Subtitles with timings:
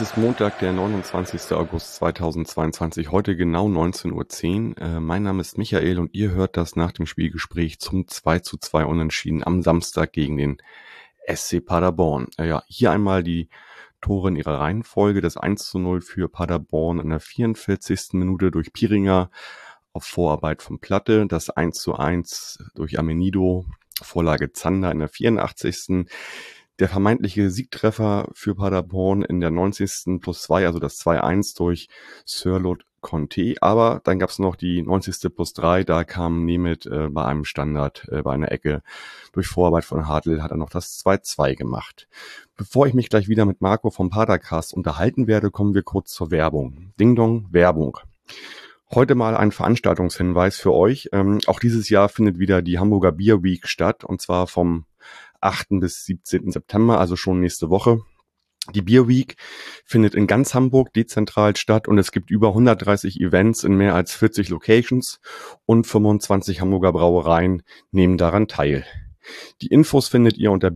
[0.00, 1.52] es ist Montag, der 29.
[1.52, 4.78] August 2022, heute genau 19.10 Uhr.
[4.78, 8.56] Äh, mein Name ist Michael und ihr hört das nach dem Spielgespräch zum 2 zu
[8.56, 10.56] 2 Unentschieden am Samstag gegen den
[11.30, 12.28] SC Paderborn.
[12.38, 13.50] Äh, ja, hier einmal die
[14.00, 15.20] Tore in ihrer Reihenfolge.
[15.20, 18.14] Das 1 zu 0 für Paderborn in der 44.
[18.14, 19.30] Minute durch Piringer
[19.92, 21.26] auf Vorarbeit von Platte.
[21.26, 23.66] Das 1 zu 1 durch Amenido,
[24.00, 26.06] Vorlage Zander in der 84
[26.80, 30.20] der vermeintliche Siegtreffer für Paderborn in der 90.
[30.20, 31.88] plus 2, also das 2-1 durch
[32.24, 33.54] Sirlot Conte.
[33.60, 35.34] Aber dann gab es noch die 90.
[35.34, 38.82] plus 3, da kam Nemeth äh, bei einem Standard, äh, bei einer Ecke
[39.32, 42.08] durch Vorarbeit von Hartl, hat er noch das 2-2 gemacht.
[42.56, 46.30] Bevor ich mich gleich wieder mit Marco vom Padercast unterhalten werde, kommen wir kurz zur
[46.30, 46.92] Werbung.
[46.98, 47.98] Ding Dong, Werbung.
[48.92, 51.10] Heute mal ein Veranstaltungshinweis für euch.
[51.12, 54.84] Ähm, auch dieses Jahr findet wieder die Hamburger Beer Week statt und zwar vom
[55.40, 55.80] 8.
[55.80, 56.50] bis 17.
[56.50, 58.00] September, also schon nächste Woche.
[58.74, 59.36] Die Beer Week
[59.84, 64.14] findet in ganz Hamburg dezentral statt und es gibt über 130 Events in mehr als
[64.14, 65.18] 40 Locations
[65.66, 68.84] und 25 Hamburger Brauereien nehmen daran teil.
[69.62, 70.70] Die Infos findet ihr unter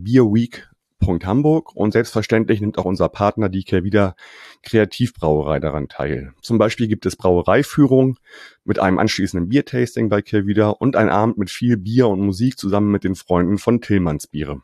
[1.06, 4.16] Hamburg und selbstverständlich nimmt auch unser Partner die Kehrwieder
[4.62, 6.32] Kreativbrauerei daran teil.
[6.40, 8.18] Zum Beispiel gibt es Brauereiführung
[8.64, 12.90] mit einem anschließenden Biertasting bei Kehrwieder und ein Abend mit viel Bier und Musik zusammen
[12.90, 14.62] mit den Freunden von Tillmanns Biere.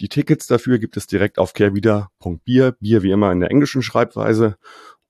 [0.00, 4.56] Die Tickets dafür gibt es direkt auf kehrwieder.bier, Bier wie immer in der englischen Schreibweise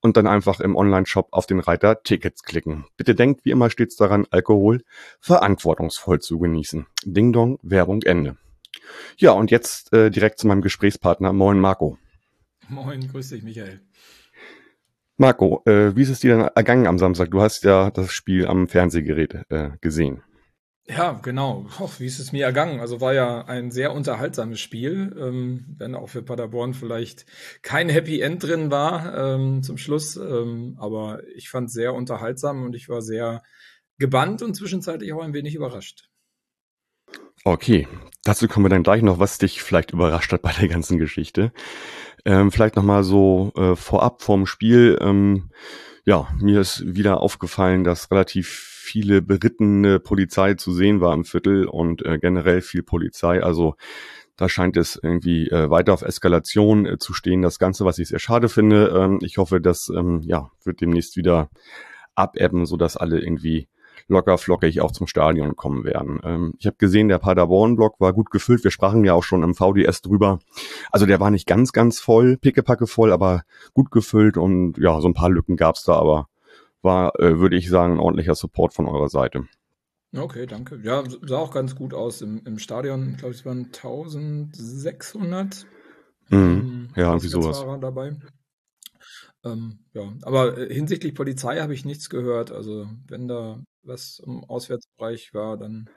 [0.01, 2.85] und dann einfach im Online-Shop auf den Reiter Tickets klicken.
[2.97, 4.81] Bitte denkt wie immer stets daran, Alkohol
[5.19, 6.85] verantwortungsvoll zu genießen.
[7.05, 8.37] Ding Dong, Werbung Ende.
[9.17, 11.33] Ja, und jetzt äh, direkt zu meinem Gesprächspartner.
[11.33, 11.97] Moin, Marco.
[12.67, 13.81] Moin, grüß dich, Michael.
[15.17, 17.31] Marco, äh, wie ist es dir denn ergangen am Samstag?
[17.31, 20.23] Du hast ja das Spiel am Fernsehgerät äh, gesehen.
[20.87, 21.67] Ja, genau.
[21.79, 22.79] Och, wie ist es mir ergangen?
[22.79, 27.27] Also war ja ein sehr unterhaltsames Spiel, ähm, wenn auch für Paderborn vielleicht
[27.61, 30.15] kein Happy End drin war ähm, zum Schluss.
[30.15, 33.43] Ähm, aber ich fand es sehr unterhaltsam und ich war sehr
[33.99, 36.08] gebannt und zwischenzeitlich auch ein wenig überrascht.
[37.43, 37.87] Okay,
[38.23, 41.51] dazu kommen wir dann gleich noch, was dich vielleicht überrascht hat bei der ganzen Geschichte.
[42.25, 44.97] Ähm, vielleicht nochmal so äh, vorab vorm Spiel.
[45.01, 45.51] Ähm,
[46.05, 51.65] ja, mir ist wieder aufgefallen, dass relativ viele berittene Polizei zu sehen war im Viertel
[51.65, 53.43] und äh, generell viel Polizei.
[53.43, 53.75] Also
[54.35, 57.41] da scheint es irgendwie äh, weiter auf Eskalation äh, zu stehen.
[57.41, 58.87] Das Ganze, was ich sehr schade finde.
[58.95, 61.49] Ähm, ich hoffe, das ähm, ja, wird demnächst wieder
[62.15, 63.67] abebben, sodass alle irgendwie
[64.09, 66.19] locker flockig auch zum Stadion kommen werden.
[66.23, 68.63] Ähm, ich habe gesehen, der Paderborn-Block war gut gefüllt.
[68.63, 70.39] Wir sprachen ja auch schon im VDS drüber.
[70.91, 73.43] Also der war nicht ganz, ganz voll, pickepacke voll, aber
[73.73, 76.27] gut gefüllt und ja, so ein paar Lücken gab's da, aber
[76.81, 79.45] war, äh, würde ich sagen, ein ordentlicher Support von eurer Seite.
[80.15, 80.79] Okay, danke.
[80.83, 83.11] Ja, sah auch ganz gut aus im, im Stadion.
[83.11, 85.67] Ich glaube, es waren 1600.
[86.29, 86.37] Mhm.
[86.37, 87.63] Ähm, ja, irgendwie sowas.
[87.79, 88.15] dabei.
[89.45, 92.51] Ähm, ja, aber äh, hinsichtlich Polizei habe ich nichts gehört.
[92.51, 95.89] Also wenn da was im Auswärtsbereich war, dann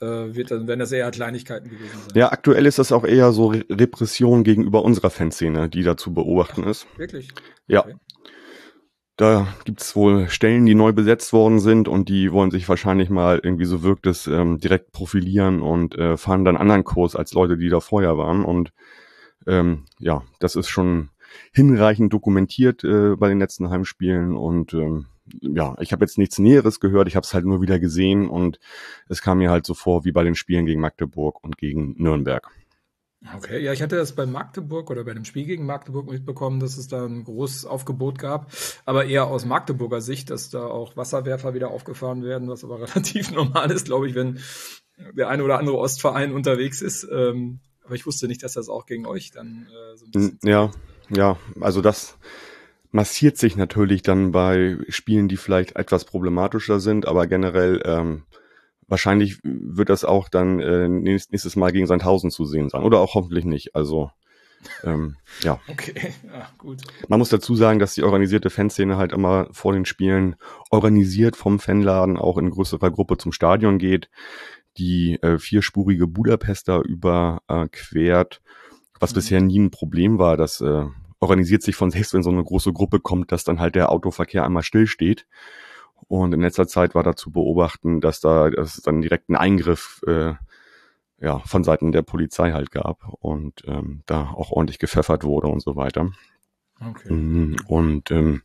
[0.00, 2.12] äh, wird dann, werden das eher Kleinigkeiten gewesen sein.
[2.14, 6.12] Ja, aktuell ist das auch eher so Re Repression gegenüber unserer Fanszene, die da zu
[6.12, 6.86] beobachten Ach, ist.
[6.96, 7.28] Wirklich?
[7.66, 7.80] Ja.
[7.80, 7.94] Okay.
[9.16, 13.40] Da gibt's wohl Stellen, die neu besetzt worden sind und die wollen sich wahrscheinlich mal
[13.42, 17.56] irgendwie so wirkt es ähm, direkt profilieren und äh, fahren dann anderen Kurs als Leute,
[17.56, 18.44] die da vorher waren.
[18.44, 18.72] Und
[19.46, 21.08] ähm, ja, das ist schon
[21.50, 25.06] hinreichend dokumentiert äh, bei den letzten Heimspielen und ähm,
[25.40, 28.58] ja, ich habe jetzt nichts Näheres gehört, ich habe es halt nur wieder gesehen und
[29.08, 32.50] es kam mir halt so vor wie bei den Spielen gegen Magdeburg und gegen Nürnberg.
[33.34, 36.76] Okay, ja, ich hatte das bei Magdeburg oder bei dem Spiel gegen Magdeburg mitbekommen, dass
[36.76, 38.52] es da ein großes Aufgebot gab,
[38.84, 43.32] aber eher aus Magdeburger Sicht, dass da auch Wasserwerfer wieder aufgefahren werden, was aber relativ
[43.32, 44.38] normal ist, glaube ich, wenn
[45.14, 47.06] der eine oder andere Ostverein unterwegs ist.
[47.10, 50.38] Ähm, aber ich wusste nicht, dass das auch gegen euch dann äh, so ein bisschen.
[50.42, 50.70] Ja,
[51.10, 52.18] ja, also das
[52.96, 58.22] massiert sich natürlich dann bei Spielen, die vielleicht etwas problematischer sind, aber generell ähm,
[58.88, 62.82] wahrscheinlich wird das auch dann äh, nächstes Mal gegen Sandhausen zu sehen sein.
[62.82, 63.76] Oder auch hoffentlich nicht.
[63.76, 64.10] Also
[64.82, 65.60] ähm, ja.
[65.68, 65.92] Okay,
[66.26, 66.80] ja, gut.
[67.06, 70.36] Man muss dazu sagen, dass die organisierte Fanszene halt immer vor den Spielen
[70.70, 74.08] organisiert vom Fanladen auch in größerer Gruppe zum Stadion geht,
[74.78, 78.40] die äh, vierspurige Budapester überquert,
[79.00, 79.14] was mhm.
[79.14, 80.38] bisher nie ein Problem war.
[80.38, 80.86] Das äh,
[81.20, 84.44] organisiert sich von selbst, wenn so eine große Gruppe kommt, dass dann halt der Autoverkehr
[84.44, 85.26] einmal stillsteht.
[86.08, 89.36] Und in letzter Zeit war da zu beobachten, dass da dass es dann direkt einen
[89.36, 90.34] Eingriff äh,
[91.18, 95.60] ja, von Seiten der Polizei halt gab und ähm, da auch ordentlich gepfeffert wurde und
[95.60, 96.10] so weiter.
[96.80, 97.12] Okay.
[97.12, 97.56] Mhm.
[97.66, 98.42] Und ähm,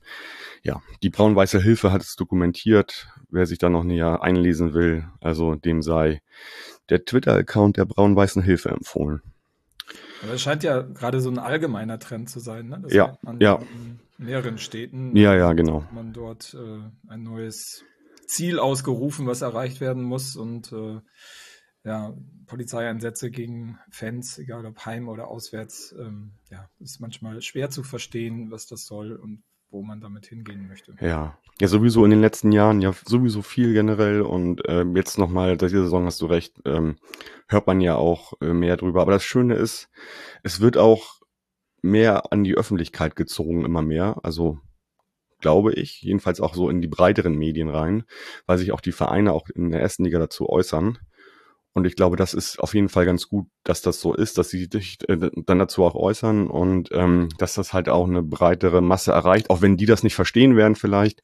[0.64, 3.08] ja, die braun-weiße Hilfe hat es dokumentiert.
[3.30, 6.22] Wer sich da noch näher einlesen will, also dem sei
[6.90, 9.22] der Twitter-Account der braun-weißen Hilfe empfohlen.
[10.24, 12.80] Aber es scheint ja gerade so ein allgemeiner Trend zu sein, ne?
[12.82, 13.56] Das ja, ja.
[13.56, 15.16] In mehreren Städten.
[15.16, 15.86] Ja, ja, genau.
[15.92, 17.84] Man dort äh, ein neues
[18.28, 21.00] Ziel ausgerufen, was erreicht werden muss und äh,
[21.84, 22.14] ja,
[22.46, 28.52] Polizeieinsätze gegen Fans, egal ob heim oder auswärts, ähm, ja, ist manchmal schwer zu verstehen,
[28.52, 30.96] was das soll und wo man damit hingehen möchte.
[31.00, 35.58] Ja, ja sowieso in den letzten Jahren ja sowieso viel generell und äh, jetzt nochmal,
[35.58, 36.98] diese Saison hast du recht, ähm,
[37.48, 39.02] hört man ja auch äh, mehr drüber.
[39.02, 39.90] Aber das Schöne ist,
[40.44, 41.22] es wird auch
[41.82, 44.20] mehr an die Öffentlichkeit gezogen, immer mehr.
[44.24, 44.60] Also
[45.40, 48.04] glaube ich, jedenfalls auch so in die breiteren Medien rein,
[48.46, 51.00] weil sich auch die Vereine auch in der ersten Liga dazu äußern.
[51.74, 54.50] Und ich glaube, das ist auf jeden Fall ganz gut, dass das so ist, dass
[54.50, 58.82] sie sich äh, dann dazu auch äußern und ähm, dass das halt auch eine breitere
[58.82, 61.24] Masse erreicht, auch wenn die das nicht verstehen werden vielleicht,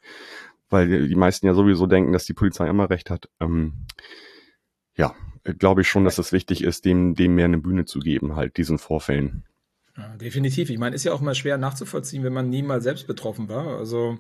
[0.70, 3.30] weil die meisten ja sowieso denken, dass die Polizei immer recht hat.
[3.42, 3.86] Ähm,
[4.96, 5.14] ja,
[5.44, 8.58] glaube ich schon, dass es wichtig ist, dem, dem mehr eine Bühne zu geben, halt
[8.58, 9.44] diesen Vorfällen.
[9.98, 10.70] Ja, definitiv.
[10.70, 13.78] Ich meine, ist ja auch mal schwer nachzuvollziehen, wenn man nie mal selbst betroffen war.
[13.78, 14.20] Also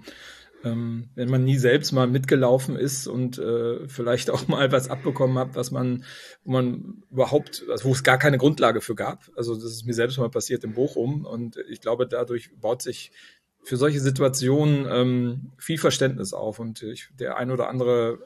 [0.63, 5.37] ähm, wenn man nie selbst mal mitgelaufen ist und äh, vielleicht auch mal was abbekommen
[5.37, 6.03] hat, was man,
[6.43, 9.29] wo man überhaupt, also wo es gar keine Grundlage für gab.
[9.35, 13.11] Also das ist mir selbst mal passiert in Bochum und ich glaube, dadurch baut sich
[13.63, 18.19] für solche Situationen ähm, viel Verständnis auf und ich, der ein oder andere,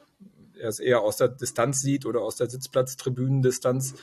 [0.56, 3.94] der es eher aus der Distanz sieht oder aus der Sitzplatztribünendistanz,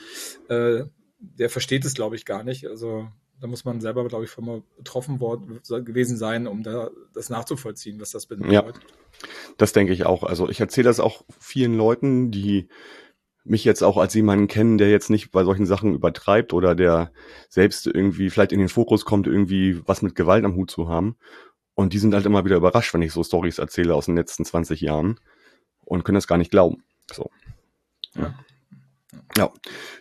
[0.50, 0.84] äh,
[1.20, 2.68] der versteht es, glaube ich, gar nicht.
[2.68, 3.08] Also
[3.40, 7.30] da muss man selber, glaube ich, von mal betroffen worden, gewesen sein, um da das
[7.30, 8.52] nachzuvollziehen, was das bedeutet.
[8.52, 8.64] Ja,
[9.58, 10.24] das denke ich auch.
[10.24, 12.68] Also ich erzähle das auch vielen Leuten, die
[13.44, 17.12] mich jetzt auch als jemanden kennen, der jetzt nicht bei solchen Sachen übertreibt oder der
[17.48, 21.18] selbst irgendwie vielleicht in den Fokus kommt, irgendwie was mit Gewalt am Hut zu haben.
[21.74, 24.44] Und die sind halt immer wieder überrascht, wenn ich so Stories erzähle aus den letzten
[24.44, 25.20] 20 Jahren
[25.86, 26.84] und können das gar nicht glauben.
[27.12, 27.30] So.
[28.16, 28.36] Ja.
[29.38, 29.52] Ja,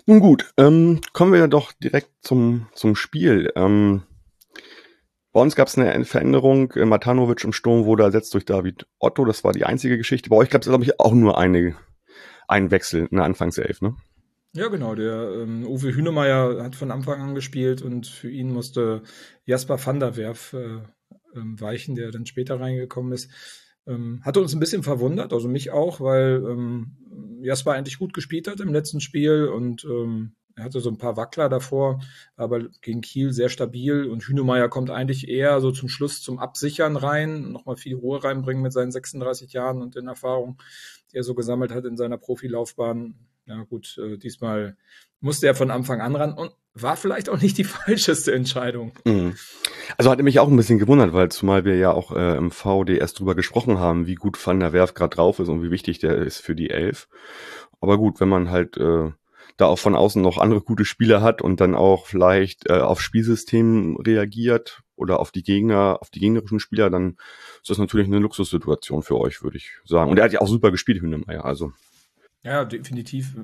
[0.07, 3.51] nun gut, ähm, kommen wir doch direkt zum, zum Spiel.
[3.57, 4.03] Ähm,
[5.33, 6.73] bei uns gab es eine Veränderung.
[6.73, 9.25] Äh, Matanovic im Sturm wurde ersetzt durch David Otto.
[9.25, 10.31] Das war die einzige Geschichte.
[10.31, 11.77] Bei euch gab es, glaube ich, auch nur eine,
[12.49, 13.97] einen Wechsel in der Anfangself, ne?
[14.55, 14.95] Ja, genau.
[14.95, 19.03] Der ähm, Uwe Hünemeyer hat von Anfang an gespielt und für ihn musste
[19.45, 20.81] Jasper van der Werf äh,
[21.37, 23.31] ähm, weichen, der dann später reingekommen ist.
[23.89, 26.97] Ähm, hatte uns ein bisschen verwundert, also mich auch, weil ähm,
[27.41, 31.17] Jasper eigentlich gut gespielt hat im letzten Spiel und ähm, er hatte so ein paar
[31.17, 32.01] Wackler davor,
[32.37, 36.97] aber gegen Kiel sehr stabil und Hünemeyer kommt eigentlich eher so zum Schluss zum Absichern
[36.97, 40.59] rein, nochmal viel Ruhe reinbringen mit seinen 36 Jahren und den Erfahrungen,
[41.13, 43.15] die er so gesammelt hat in seiner Profilaufbahn.
[43.47, 44.77] Ja gut, äh, diesmal
[45.21, 48.93] musste er von Anfang an ran und war vielleicht auch nicht die falscheste Entscheidung.
[49.05, 49.35] Mhm.
[49.97, 53.15] Also hat mich auch ein bisschen gewundert, weil zumal wir ja auch äh, im VDS
[53.15, 56.17] drüber gesprochen haben, wie gut Van der Werf gerade drauf ist und wie wichtig der
[56.17, 57.09] ist für die Elf.
[57.81, 59.11] Aber gut, wenn man halt äh,
[59.57, 63.01] da auch von außen noch andere gute Spieler hat und dann auch vielleicht äh, auf
[63.01, 67.17] Spielsystem reagiert oder auf die Gegner, auf die gegnerischen Spieler, dann
[67.61, 70.11] ist das natürlich eine Luxussituation für euch, würde ich sagen.
[70.11, 71.45] Und er hat ja auch super gespielt, Hühnemeier.
[71.45, 71.73] Also
[72.49, 73.35] ja, definitiv.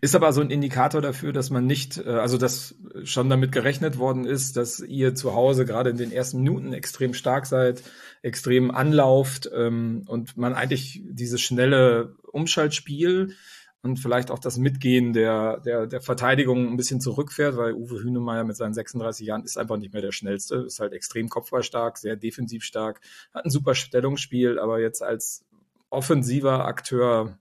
[0.00, 3.98] Ist aber so ein Indikator dafür, dass man nicht, äh, also dass schon damit gerechnet
[3.98, 7.82] worden ist, dass ihr zu Hause gerade in den ersten Minuten extrem stark seid,
[8.22, 13.34] extrem anlauft ähm, und man eigentlich dieses schnelle Umschaltspiel
[13.82, 18.44] und vielleicht auch das Mitgehen der, der, der Verteidigung ein bisschen zurückfährt, weil Uwe Hünemeyer
[18.44, 22.14] mit seinen 36 Jahren ist einfach nicht mehr der schnellste, ist halt extrem kopfballstark, sehr
[22.14, 23.00] defensiv stark,
[23.34, 25.44] hat ein super Stellungsspiel, aber jetzt als
[25.90, 27.38] offensiver Akteur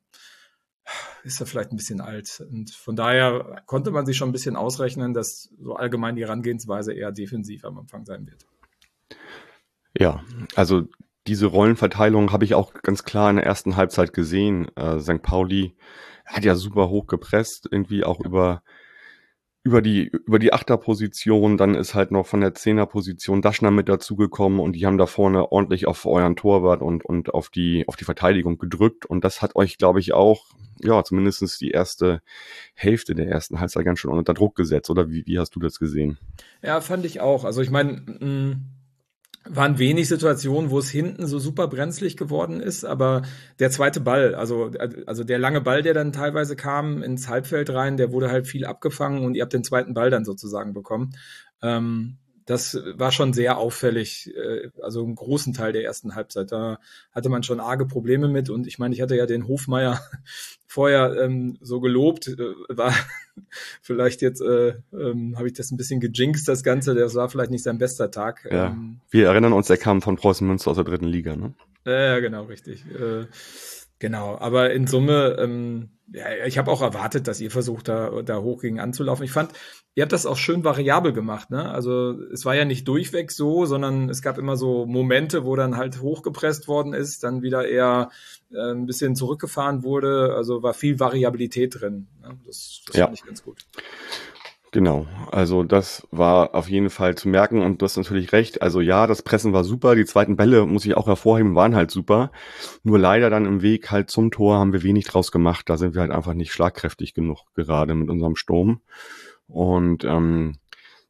[1.24, 2.43] ist er vielleicht ein bisschen alt.
[2.51, 6.93] Und von daher konnte man sich schon ein bisschen ausrechnen, dass so allgemein die Herangehensweise
[6.93, 8.45] eher defensiv am Anfang sein wird.
[9.98, 10.24] Ja,
[10.55, 10.88] also
[11.27, 14.75] diese Rollenverteilung habe ich auch ganz klar in der ersten Halbzeit gesehen.
[14.75, 15.21] Äh, St.
[15.21, 15.75] Pauli
[16.25, 18.63] hat ja super hoch gepresst, irgendwie auch über
[19.63, 24.60] über die, über die Achterposition, dann ist halt noch von der Zehnerposition Daschner mit dazugekommen
[24.60, 28.06] und die haben da vorne ordentlich auf euren Torwart und, und auf die, auf die
[28.06, 30.46] Verteidigung gedrückt und das hat euch, glaube ich, auch,
[30.80, 32.22] ja, zumindestens die erste
[32.74, 35.77] Hälfte der ersten Halbzeit ganz schön unter Druck gesetzt, oder wie, wie hast du das
[35.77, 36.18] gesehen?
[36.63, 37.46] Ja, fand ich auch.
[37.46, 38.01] Also ich meine,
[39.43, 43.24] waren wenig Situationen, wo es hinten so super brenzlig geworden ist, aber
[43.60, 44.71] der zweite Ball, also,
[45.07, 48.65] also der lange Ball, der dann teilweise kam ins Halbfeld rein, der wurde halt viel
[48.65, 51.15] abgefangen und ihr habt den zweiten Ball dann sozusagen bekommen.
[51.63, 56.51] Ähm, das war schon sehr auffällig, äh, also einen großen Teil der ersten Halbzeit.
[56.51, 56.79] Da
[57.12, 60.01] hatte man schon arge Probleme mit und ich meine, ich hatte ja den Hofmeier
[60.67, 62.38] vorher ähm, so gelobt, äh,
[62.69, 62.93] war
[63.81, 67.51] vielleicht jetzt, äh, ähm, habe ich das ein bisschen gejinxt, das Ganze, das war vielleicht
[67.51, 68.48] nicht sein bester Tag.
[68.50, 68.67] Ja.
[68.67, 71.53] Ähm, Wir erinnern uns, er kam von Preußen Münster aus der dritten Liga, ne?
[71.86, 72.86] Ja, genau, richtig.
[72.86, 73.25] Äh,
[74.01, 78.41] genau, aber in Summe, ähm, ja, ich habe auch erwartet, dass ihr versucht, da, da
[78.41, 79.24] hoch gegen anzulaufen.
[79.24, 79.53] Ich fand,
[79.96, 81.72] ihr habt das auch schön variabel gemacht, ne?
[81.72, 85.77] Also es war ja nicht durchweg so, sondern es gab immer so Momente, wo dann
[85.77, 88.10] halt hochgepresst worden ist, dann wieder eher
[88.51, 90.34] äh, ein bisschen zurückgefahren wurde.
[90.36, 92.08] Also war viel Variabilität drin.
[92.22, 92.38] Ne?
[92.46, 93.05] Das, das Ja.
[93.05, 93.60] fand ich ganz gut.
[94.74, 98.62] Genau, also das war auf jeden Fall zu merken und du hast natürlich recht.
[98.62, 101.92] Also ja, das Pressen war super, die zweiten Bälle, muss ich auch hervorheben, waren halt
[101.92, 102.32] super.
[102.84, 105.70] Nur leider dann im Weg halt zum Tor haben wir wenig draus gemacht.
[105.70, 108.80] Da sind wir halt einfach nicht schlagkräftig genug gerade mit unserem Sturm.
[109.48, 110.56] Und ähm,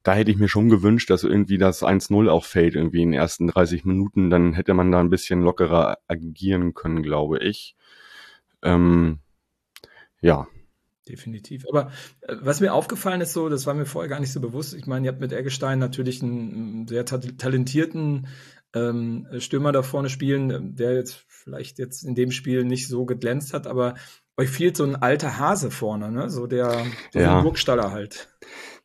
[0.02, 3.20] da hätte ich mir schon gewünscht, dass irgendwie das 1-0 auch fällt, irgendwie in den
[3.20, 4.32] ersten 30 Minuten.
[4.32, 7.76] Dann hätte man da ein bisschen lockerer agieren können, glaube ich.
[8.64, 9.20] Ähm,
[10.22, 10.48] ja,
[11.12, 11.66] Definitiv.
[11.70, 11.92] Aber
[12.22, 14.74] äh, was mir aufgefallen ist, so, das war mir vorher gar nicht so bewusst.
[14.74, 18.28] Ich meine, ihr habt mit Eggestein natürlich einen, sehr ta talentierten
[18.74, 23.54] ähm, Stürmer da vorne spielen, der jetzt vielleicht jetzt in dem Spiel nicht so geglänzt
[23.54, 23.96] hat, aber
[24.38, 26.30] euch fehlt so ein alter Hase vorne, ne?
[26.30, 27.42] So der so Ja.
[27.42, 28.30] Burgstaller halt.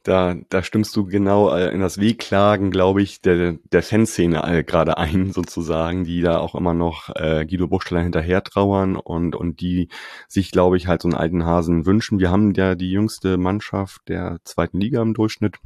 [0.07, 4.63] Da, da stimmst du genau äh, in das Wehklagen, glaube ich, der, der Fanszene äh,
[4.63, 9.61] gerade ein, sozusagen, die da auch immer noch äh, Guido Buchsteller hinterher trauern und, und
[9.61, 9.89] die
[10.29, 12.21] sich, glaube ich, halt so einen alten Hasen wünschen.
[12.21, 15.57] Wir haben ja die jüngste Mannschaft der zweiten Liga im Durchschnitt.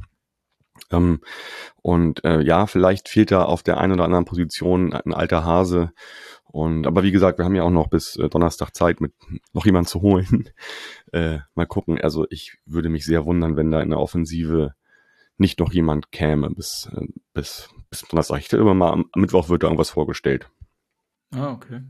[0.89, 1.19] Ähm,
[1.83, 5.91] und äh, ja, vielleicht fehlt da auf der einen oder anderen Position ein alter Hase.
[6.51, 9.13] Und aber wie gesagt, wir haben ja auch noch bis äh, Donnerstag Zeit, mit
[9.53, 10.49] noch jemand zu holen.
[11.13, 11.99] Äh, mal gucken.
[11.99, 14.75] Also ich würde mich sehr wundern, wenn da in der Offensive
[15.37, 18.39] nicht noch jemand käme bis äh, bis bis Donnerstag.
[18.39, 20.49] Ich stelle immer mal am Mittwoch wird da irgendwas vorgestellt.
[21.33, 21.81] Ah, okay.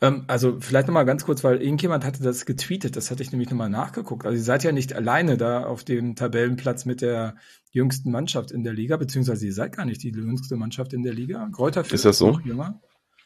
[0.00, 3.50] Ähm, also vielleicht nochmal ganz kurz, weil irgendjemand hatte das getweetet, das hatte ich nämlich
[3.50, 4.24] nochmal nachgeguckt.
[4.24, 7.36] Also ihr seid ja nicht alleine da auf dem Tabellenplatz mit der
[7.72, 11.12] jüngsten Mannschaft in der Liga, beziehungsweise ihr seid gar nicht die jüngste Mannschaft in der
[11.12, 11.46] Liga.
[11.52, 12.32] Kräuter Ist das so?
[12.32, 12.80] noch jünger.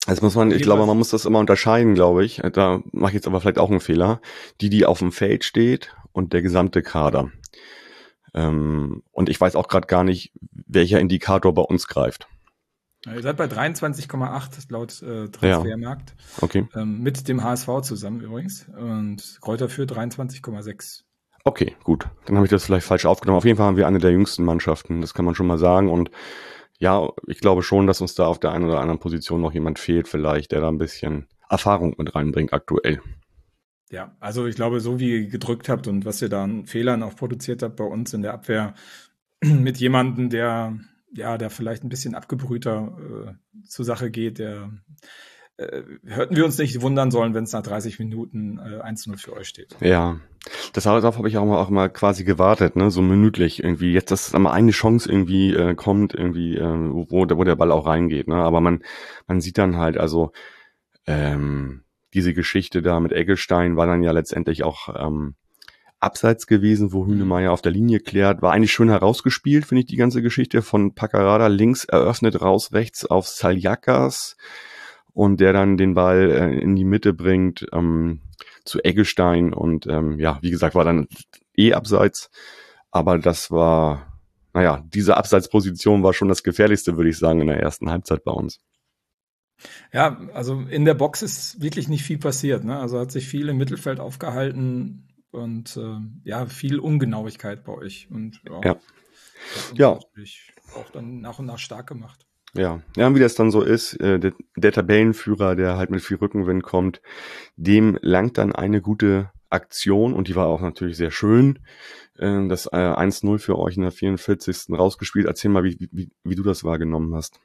[0.06, 0.66] Das muss man, ich Jeweils.
[0.66, 2.42] glaube, man muss das immer unterscheiden, glaube ich.
[2.52, 4.20] Da mache ich jetzt aber vielleicht auch einen Fehler.
[4.60, 7.30] Die, die auf dem Feld steht und der gesamte Kader.
[8.34, 10.32] Ähm, und ich weiß auch gerade gar nicht,
[10.66, 12.28] welcher Indikator bei uns greift.
[13.06, 16.14] Ja, ihr seid bei 23,8 laut äh, Transfermarkt.
[16.40, 16.66] Okay.
[16.74, 18.66] Ähm, mit dem HSV zusammen übrigens.
[18.78, 21.02] Und Kräuter führt 23,6.
[21.44, 22.08] Okay, gut.
[22.24, 23.36] Dann habe ich das vielleicht falsch aufgenommen.
[23.36, 25.90] Auf jeden Fall haben wir eine der jüngsten Mannschaften, das kann man schon mal sagen.
[25.90, 26.10] Und
[26.78, 29.78] ja, ich glaube schon, dass uns da auf der einen oder anderen Position noch jemand
[29.78, 33.00] fehlt, vielleicht, der da ein bisschen Erfahrung mit reinbringt aktuell.
[33.90, 37.02] Ja, also ich glaube, so wie ihr gedrückt habt und was ihr da an Fehlern
[37.02, 38.74] auch produziert habt bei uns in der Abwehr
[39.44, 40.78] mit jemandem, der
[41.16, 44.70] ja, der vielleicht ein bisschen abgebrühter äh, zur Sache geht, der
[45.56, 49.34] äh, hätten wir uns nicht wundern sollen, wenn es nach 30 Minuten äh, 1-0 für
[49.34, 49.76] euch steht.
[49.80, 50.18] Ja,
[50.72, 53.92] das darauf habe ich auch mal, auch mal quasi gewartet, ne, so minütlich irgendwie.
[53.92, 57.86] Jetzt, dass einmal eine Chance irgendwie äh, kommt, irgendwie, äh, wo, wo der Ball auch
[57.86, 58.36] reingeht, ne.
[58.36, 58.82] Aber man,
[59.28, 60.32] man sieht dann halt, also
[61.06, 61.84] ähm,
[62.14, 65.34] diese Geschichte da mit Eggestein war dann ja letztendlich auch ähm,
[66.00, 68.42] abseits gewesen, wo Hünemeyer auf der Linie klärt.
[68.42, 73.06] War eigentlich schön herausgespielt, finde ich, die ganze Geschichte von Paccarada links eröffnet, raus rechts
[73.06, 74.36] auf Saljakas
[75.14, 78.20] und der dann den Ball äh, in die Mitte bringt ähm,
[78.64, 81.08] zu Eggestein und ähm, ja, wie gesagt, war dann
[81.56, 82.30] eh abseits,
[82.90, 84.20] aber das war,
[84.52, 88.32] naja, diese Abseitsposition war schon das gefährlichste, würde ich sagen, in der ersten Halbzeit bei
[88.32, 88.60] uns.
[89.92, 92.64] Ja, also in der Box ist wirklich nicht viel passiert.
[92.64, 92.78] Ne?
[92.78, 98.08] Also hat sich viel im Mittelfeld aufgehalten und äh, ja, viel Ungenauigkeit bei euch.
[98.10, 98.76] Und ja, Ja.
[99.74, 99.98] Ja.
[100.74, 102.26] auch dann nach und nach stark gemacht.
[102.56, 106.02] Ja, ja, und wie das dann so ist, äh, der, der Tabellenführer, der halt mit
[106.02, 107.02] viel Rückenwind kommt,
[107.56, 111.60] dem langt dann eine gute Aktion und die war auch natürlich sehr schön.
[112.18, 114.70] Äh, das äh, 1-0 für euch in der 44.
[114.70, 115.26] rausgespielt.
[115.26, 117.40] Erzähl mal, wie, wie, wie du das wahrgenommen hast.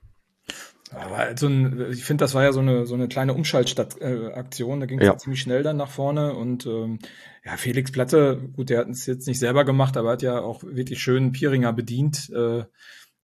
[0.92, 4.80] Aber so ein, ich finde, das war ja so eine, so eine kleine Umschaltaktion.
[4.80, 5.14] Da ging es Ja.
[5.14, 5.18] ja.
[5.18, 6.34] ziemlich schnell dann nach vorne.
[6.34, 7.00] Und ähm,
[7.46, 10.64] ja, Felix Platte, gut, der hat es jetzt nicht selber gemacht, aber hat ja auch
[10.64, 12.32] wirklich schön Pieringer bedient.
[12.32, 12.64] Äh,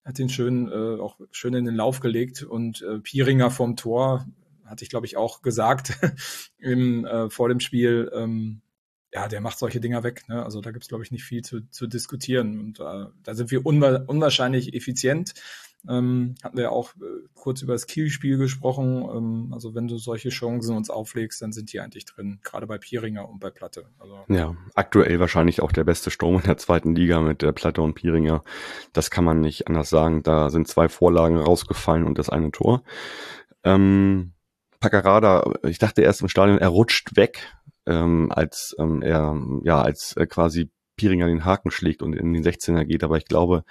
[0.05, 2.43] hat den schön äh, auch schön in den Lauf gelegt.
[2.43, 4.25] Und äh, Pieringer vom Tor,
[4.65, 5.97] hatte ich, glaube ich, auch gesagt
[6.57, 8.61] im, äh, vor dem Spiel, ähm,
[9.15, 10.23] ja, der macht solche Dinger weg.
[10.27, 10.43] Ne?
[10.43, 12.59] Also da gibt's glaube ich, nicht viel zu, zu diskutieren.
[12.59, 15.33] Und äh, da sind wir unwa unwahrscheinlich effizient.
[15.87, 19.07] Ähm, hatten wir auch äh, kurz über das Kielspiel gesprochen.
[19.09, 22.77] Ähm, also wenn du solche Chancen uns auflegst, dann sind die eigentlich drin, gerade bei
[22.77, 23.85] Pieringer und bei Platte.
[23.99, 27.81] Also, ja, aktuell wahrscheinlich auch der beste Sturm in der zweiten Liga mit der Platte
[27.83, 28.43] und Pieringer.
[28.91, 30.23] Das kann man nicht anders sagen.
[30.23, 32.83] Da sind zwei Vorlagen rausgefallen und das eine Tor.
[33.63, 34.33] Ähm,
[34.81, 40.15] Paccarada, ich dachte erst im Stadion, er rutscht weg, ähm, als ähm, er ja als
[40.17, 43.63] äh, quasi Pieringer den Haken schlägt und in den 16er geht, aber ich glaube,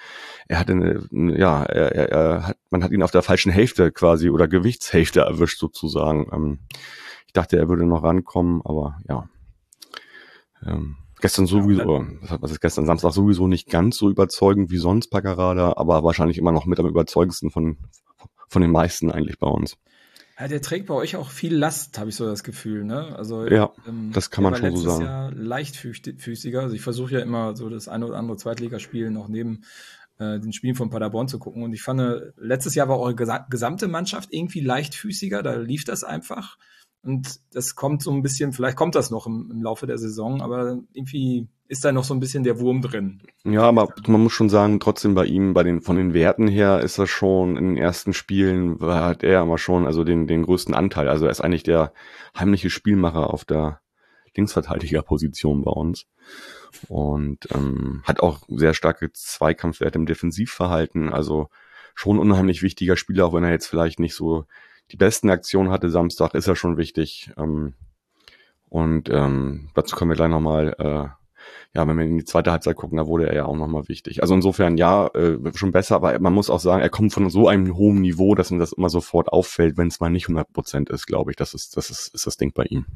[0.47, 3.93] er hat eine, ja, er, er, er hat, man hat ihn auf der falschen Hälfte
[3.93, 6.27] quasi oder Gewichtshälfte erwischt sozusagen.
[6.33, 6.59] Ähm,
[7.27, 9.29] ich dachte, er würde noch rankommen, aber ja.
[10.67, 12.05] Ähm, gestern sowieso,
[12.41, 16.53] was ist gestern Samstag sowieso nicht ganz so überzeugend wie sonst Paccarada, aber wahrscheinlich immer
[16.53, 17.79] noch mit am überzeugendsten von,
[18.49, 19.79] von den meisten eigentlich bei uns.
[20.39, 23.15] Ja, der trägt bei euch auch viel Last, habe ich so das Gefühl, ne?
[23.17, 25.05] Also ja, ähm, das kann man schon so sagen.
[25.05, 26.63] Jahr leichtfüßiger.
[26.63, 29.63] Also ich versuche ja immer so das eine oder andere Zweitligaspiel noch neben
[30.19, 31.63] äh, den Spielen von Paderborn zu gucken.
[31.63, 32.01] Und ich fand,
[32.37, 35.43] letztes Jahr war eure gesamte Mannschaft irgendwie leichtfüßiger.
[35.43, 36.59] Da lief das einfach.
[37.03, 40.41] Und das kommt so ein bisschen, vielleicht kommt das noch im, im, Laufe der Saison,
[40.41, 43.23] aber irgendwie ist da noch so ein bisschen der Wurm drin.
[43.45, 46.81] Ja, aber man muss schon sagen, trotzdem bei ihm, bei den, von den Werten her
[46.81, 50.75] ist er schon in den ersten Spielen, hat er immer schon, also den, den größten
[50.75, 51.09] Anteil.
[51.09, 51.93] Also er ist eigentlich der
[52.39, 53.81] heimliche Spielmacher auf der
[54.37, 56.07] Linksverteidigerposition bei uns.
[56.89, 61.13] Und ähm, hat auch sehr starke Zweikampfwerte im Defensivverhalten.
[61.13, 61.49] Also
[61.95, 64.45] schon unheimlich wichtiger Spieler, auch wenn er jetzt vielleicht nicht so
[64.91, 67.31] die besten Aktionen hatte Samstag, ist ja schon wichtig.
[67.39, 67.75] Ähm,
[68.69, 71.24] und ähm, dazu kommen wir gleich nochmal, äh,
[71.75, 74.23] ja, wenn wir in die zweite Halbzeit gucken, da wurde er ja auch nochmal wichtig.
[74.23, 77.49] Also insofern, ja, äh, schon besser, aber man muss auch sagen, er kommt von so
[77.49, 80.91] einem hohen Niveau, dass ihm das immer sofort auffällt, wenn es mal nicht 100 Prozent
[80.91, 81.37] ist, glaube ich.
[81.37, 82.87] Das ist, das ist, ist das Ding bei ihm.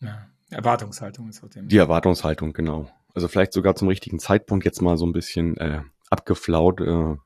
[0.00, 1.68] Ja, Erwartungshaltung ist dem.
[1.68, 2.88] Die Erwartungshaltung, genau.
[3.14, 6.80] Also vielleicht sogar zum richtigen Zeitpunkt jetzt mal so ein bisschen äh, abgeflaut.
[6.80, 7.16] Äh,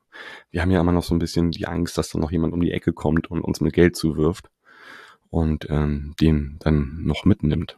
[0.51, 2.61] wir haben ja immer noch so ein bisschen die Angst, dass da noch jemand um
[2.61, 4.49] die Ecke kommt und uns mit Geld zuwirft
[5.29, 7.77] und ähm, den dann noch mitnimmt.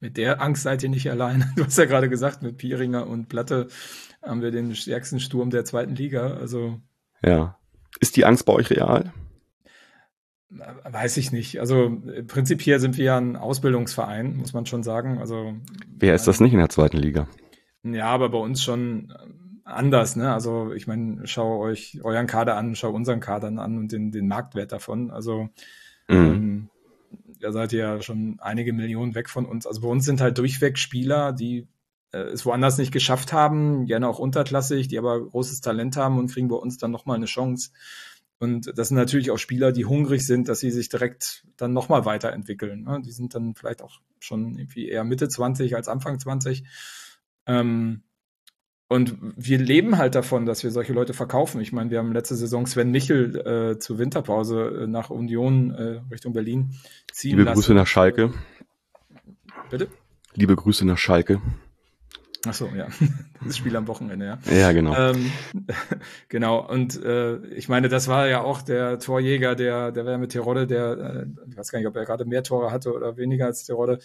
[0.00, 1.52] Mit der Angst seid ihr nicht allein.
[1.56, 3.68] Du hast ja gerade gesagt, mit Pieringer und Platte
[4.22, 6.34] haben wir den stärksten Sturm der zweiten Liga.
[6.34, 6.80] Also
[7.22, 7.58] ja,
[8.00, 9.12] ist die Angst bei euch real?
[10.50, 11.60] Weiß ich nicht.
[11.60, 15.18] Also prinzipiell sind wir ja ein Ausbildungsverein, muss man schon sagen.
[15.18, 15.54] Also
[15.88, 17.28] wer ist das nicht in der zweiten Liga?
[17.82, 19.12] Ja, aber bei uns schon
[19.64, 20.32] anders, ne?
[20.32, 24.26] Also ich meine, schau euch euren Kader an, schau unseren Kader an und den, den
[24.26, 25.10] Marktwert davon.
[25.10, 25.50] Also
[26.08, 26.16] mhm.
[26.16, 26.70] ähm,
[27.40, 29.66] da seid ihr ja schon einige Millionen weg von uns.
[29.66, 31.66] Also bei uns sind halt durchweg Spieler, die
[32.12, 36.30] äh, es woanders nicht geschafft haben, gerne auch unterklassig, die aber großes Talent haben und
[36.30, 37.70] kriegen bei uns dann nochmal eine Chance.
[38.40, 42.04] Und das sind natürlich auch Spieler, die hungrig sind, dass sie sich direkt dann nochmal
[42.04, 42.84] weiterentwickeln.
[42.84, 43.02] Ne?
[43.04, 46.64] Die sind dann vielleicht auch schon irgendwie eher Mitte 20 als Anfang 20.
[47.46, 48.04] Ähm,
[48.88, 51.60] und wir leben halt davon, dass wir solche Leute verkaufen.
[51.60, 53.36] Ich meine, wir haben letzte Saison Sven Michel
[53.74, 56.74] äh, zur Winterpause äh, nach Union äh, Richtung Berlin
[57.12, 57.60] ziehen Liebe lassen.
[57.60, 58.32] Grüße nach Schalke.
[59.70, 59.88] Bitte?
[60.34, 61.42] Liebe Grüße nach Schalke.
[62.46, 62.86] Ach so, ja.
[63.44, 64.38] Das Spiel am Wochenende, ja.
[64.52, 64.96] Ja, genau.
[64.96, 65.30] Ähm,
[66.28, 66.66] genau.
[66.66, 70.66] Und äh, ich meine, das war ja auch der Torjäger, der, der war mit Terodde,
[70.66, 73.64] der, äh, ich weiß gar nicht, ob er gerade mehr Tore hatte oder weniger als
[73.64, 74.00] Terodde,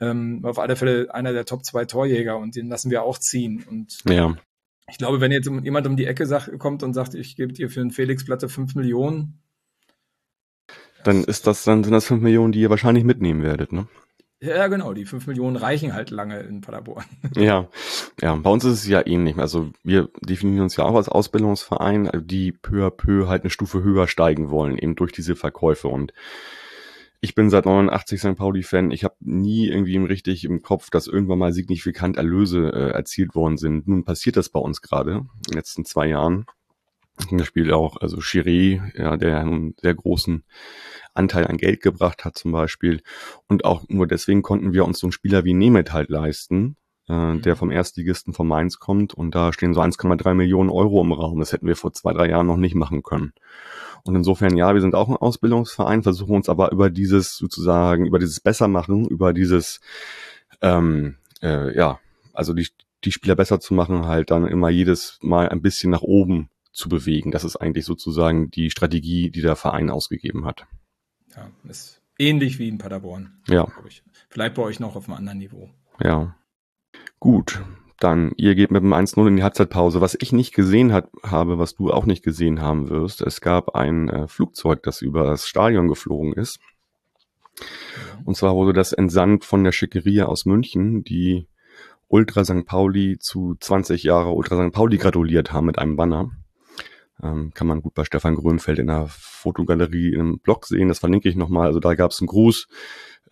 [0.00, 3.64] ähm, auf alle Fälle einer der Top zwei Torjäger und den lassen wir auch ziehen.
[3.68, 4.34] Und ja.
[4.88, 7.70] ich glaube, wenn jetzt jemand um die Ecke sagt, kommt und sagt, ich gebe dir
[7.70, 9.40] für einen Felix Platte fünf Millionen,
[11.04, 13.86] dann ist das, dann sind das fünf Millionen, die ihr wahrscheinlich mitnehmen werdet, ne?
[14.42, 14.94] Ja, genau.
[14.94, 17.04] Die fünf Millionen reichen halt lange in Paderborn.
[17.36, 17.68] Ja,
[18.22, 18.34] ja.
[18.36, 19.36] Bei uns ist es ja ähnlich.
[19.36, 23.82] Also wir definieren uns ja auch als Ausbildungsverein, die peu à peu halt eine Stufe
[23.82, 25.88] höher steigen wollen, eben durch diese Verkäufe.
[25.88, 26.14] Und
[27.20, 28.36] ich bin seit 89 St.
[28.36, 28.90] Pauli-Fan.
[28.90, 33.34] Ich habe nie irgendwie im richtig im Kopf, dass irgendwann mal signifikant Erlöse äh, erzielt
[33.34, 33.86] worden sind.
[33.86, 36.46] Nun passiert das bei uns gerade in den letzten zwei Jahren.
[37.30, 40.44] Da spielt auch, also Chiré, ja, der einen sehr großen
[41.12, 43.02] Anteil an Geld gebracht hat zum Beispiel.
[43.46, 46.76] Und auch nur deswegen konnten wir uns so einen Spieler wie Nemeth halt leisten,
[47.10, 47.42] äh, mhm.
[47.42, 49.14] der vom Erstligisten von Mainz kommt.
[49.14, 51.40] Und da stehen so 1,3 Millionen Euro im Raum.
[51.40, 53.32] Das hätten wir vor zwei, drei Jahren noch nicht machen können.
[54.04, 58.18] Und insofern, ja, wir sind auch ein Ausbildungsverein, versuchen uns aber über dieses sozusagen, über
[58.18, 59.80] dieses Bessermachen, über dieses,
[60.62, 61.98] ähm, äh, ja,
[62.32, 62.68] also die,
[63.04, 66.88] die Spieler besser zu machen, halt dann immer jedes Mal ein bisschen nach oben zu
[66.88, 67.30] bewegen.
[67.30, 70.66] Das ist eigentlich sozusagen die Strategie, die der Verein ausgegeben hat.
[71.34, 73.42] Ja, ist ähnlich wie in Paderborn.
[73.48, 73.66] Ja.
[74.28, 75.70] Vielleicht bei euch noch auf einem anderen Niveau.
[76.00, 76.36] Ja.
[77.20, 77.62] Gut,
[77.98, 80.00] dann, ihr geht mit dem 1-0 in die Halbzeitpause.
[80.00, 83.74] Was ich nicht gesehen hat, habe, was du auch nicht gesehen haben wirst, es gab
[83.74, 86.60] ein äh, Flugzeug, das über das Stadion geflogen ist.
[88.24, 91.46] Und zwar wurde das entsandt von der Schickeria aus München, die
[92.08, 92.64] Ultra St.
[92.64, 94.72] Pauli zu 20 Jahre Ultra St.
[94.72, 96.30] Pauli gratuliert haben mit einem Banner.
[97.22, 100.88] Ähm, kann man gut bei Stefan Grönfeld in der Fotogalerie im Blog sehen.
[100.88, 101.66] Das verlinke ich nochmal.
[101.66, 102.66] Also da gab es einen Gruß.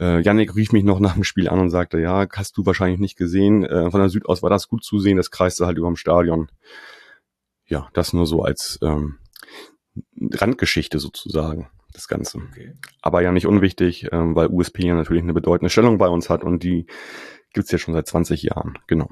[0.01, 3.01] Äh, Yannick rief mich noch nach dem Spiel an und sagte, ja, hast du wahrscheinlich
[3.01, 3.65] nicht gesehen.
[3.65, 5.17] Äh, von der Süd aus war das gut zu sehen.
[5.17, 6.49] Das kreiste halt über dem Stadion.
[7.67, 9.19] Ja, das nur so als ähm,
[10.21, 12.39] Randgeschichte sozusagen, das Ganze.
[12.39, 12.75] Okay.
[13.03, 16.45] Aber ja nicht unwichtig, ähm, weil USP ja natürlich eine bedeutende Stellung bei uns hat
[16.45, 16.87] und die
[17.53, 18.79] gibt's ja schon seit 20 Jahren.
[18.87, 19.09] Genau.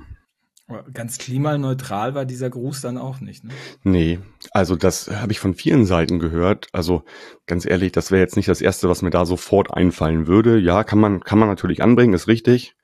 [0.93, 3.53] Ganz klimaneutral war dieser Gruß dann auch nicht, ne?
[3.85, 4.19] Nee,
[4.51, 6.67] also das habe ich von vielen Seiten gehört.
[6.73, 7.05] Also
[7.47, 10.59] ganz ehrlich, das wäre jetzt nicht das Erste, was mir da sofort einfallen würde.
[10.59, 12.75] Ja, kann man, kann man natürlich anbringen, ist richtig.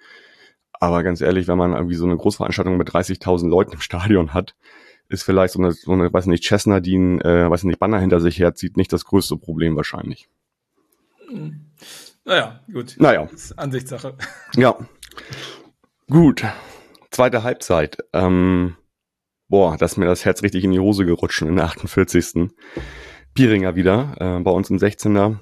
[0.72, 4.54] Aber ganz ehrlich, wenn man irgendwie so eine Großveranstaltung mit 30.000 Leuten im Stadion hat,
[5.08, 7.98] ist vielleicht so eine, so eine weiß nicht, Cessna, die ein, äh, weiß nicht, Banner
[7.98, 10.28] hinter sich herzieht, nicht das größte Problem wahrscheinlich.
[12.24, 12.94] Naja, gut.
[12.98, 13.28] Naja.
[13.30, 14.14] Das ist Ansichtssache.
[14.54, 14.76] Ja.
[16.08, 16.44] Gut.
[17.12, 17.98] Zweite Halbzeit.
[18.14, 18.74] Ähm,
[19.48, 22.50] boah, da ist mir das Herz richtig in die Hose gerutscht in der 48.
[23.34, 25.38] Pieringer wieder, äh, bei uns im 16er.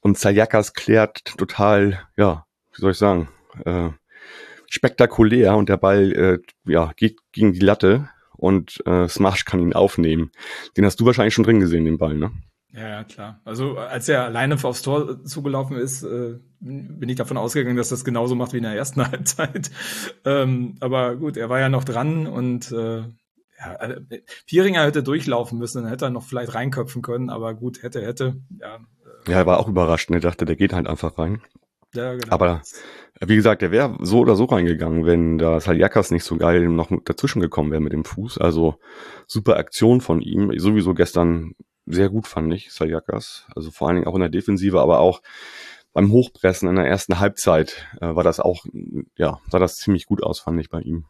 [0.00, 2.44] Und Zayakas klärt total, ja,
[2.74, 3.30] wie soll ich sagen,
[3.64, 3.88] äh,
[4.68, 9.72] spektakulär und der Ball äh, ja, geht gegen die Latte und äh, Smash kann ihn
[9.72, 10.30] aufnehmen.
[10.76, 12.32] Den hast du wahrscheinlich schon drin gesehen, den Ball, ne?
[12.72, 13.40] Ja, klar.
[13.44, 18.04] Also als er alleine aufs Tor zugelaufen ist, äh, bin ich davon ausgegangen, dass das
[18.04, 19.70] genauso macht wie in der ersten Halbzeit.
[20.24, 23.04] Ähm, aber gut, er war ja noch dran und äh,
[23.58, 24.00] ja, äh,
[24.46, 28.36] Pieringer hätte durchlaufen müssen, dann hätte er noch vielleicht reinköpfen können, aber gut, hätte, hätte.
[28.60, 30.10] Ja, äh, ja er war auch überrascht.
[30.10, 31.40] Er dachte, der geht halt einfach rein.
[31.94, 32.30] Ja, genau.
[32.30, 32.62] Aber
[33.20, 36.90] wie gesagt, der wäre so oder so reingegangen, wenn da Saliakas nicht so geil noch
[37.04, 38.38] dazwischen gekommen wäre mit dem Fuß.
[38.38, 38.76] Also
[39.26, 40.52] super Aktion von ihm.
[40.58, 41.54] Sowieso gestern
[41.88, 43.46] sehr gut, fand ich, Saljakas.
[43.54, 45.22] Also vor allen Dingen auch in der Defensive, aber auch
[45.92, 48.66] beim Hochpressen in der ersten Halbzeit äh, war das auch,
[49.16, 51.06] ja, sah das ziemlich gut aus, fand ich bei ihm.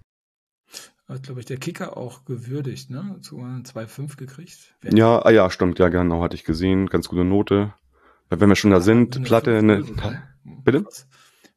[1.09, 3.17] Hat, glaube ich, der Kicker auch gewürdigt, ne?
[3.23, 4.75] Zu 2,5 gekriegt.
[4.83, 6.87] Wer ja, ah, ja, stimmt, ja, genau, hatte ich gesehen.
[6.87, 7.73] Ganz gute Note.
[8.29, 9.85] Wenn wir schon da sind, Platte, eine.
[10.45, 10.85] Bitte?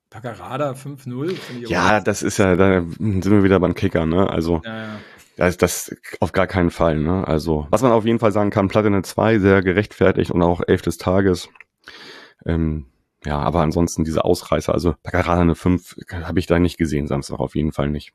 [0.10, 1.67] Paccarada 5-0.
[1.67, 4.29] Ja, das ist ja, da sind wir wieder beim Kicker, ne?
[4.29, 4.62] Also.
[4.63, 4.99] Ja, ja.
[5.37, 6.99] Das, das auf gar keinen Fall.
[6.99, 7.27] Ne?
[7.27, 10.81] Also, was man auf jeden Fall sagen kann, Platinum 2 sehr gerechtfertigt und auch elf
[10.81, 11.49] des Tages.
[12.45, 12.87] Ähm,
[13.25, 17.39] ja, aber ansonsten diese Ausreißer, also Baccarada eine 5 habe ich da nicht gesehen, Samstag
[17.39, 18.13] auf jeden Fall nicht.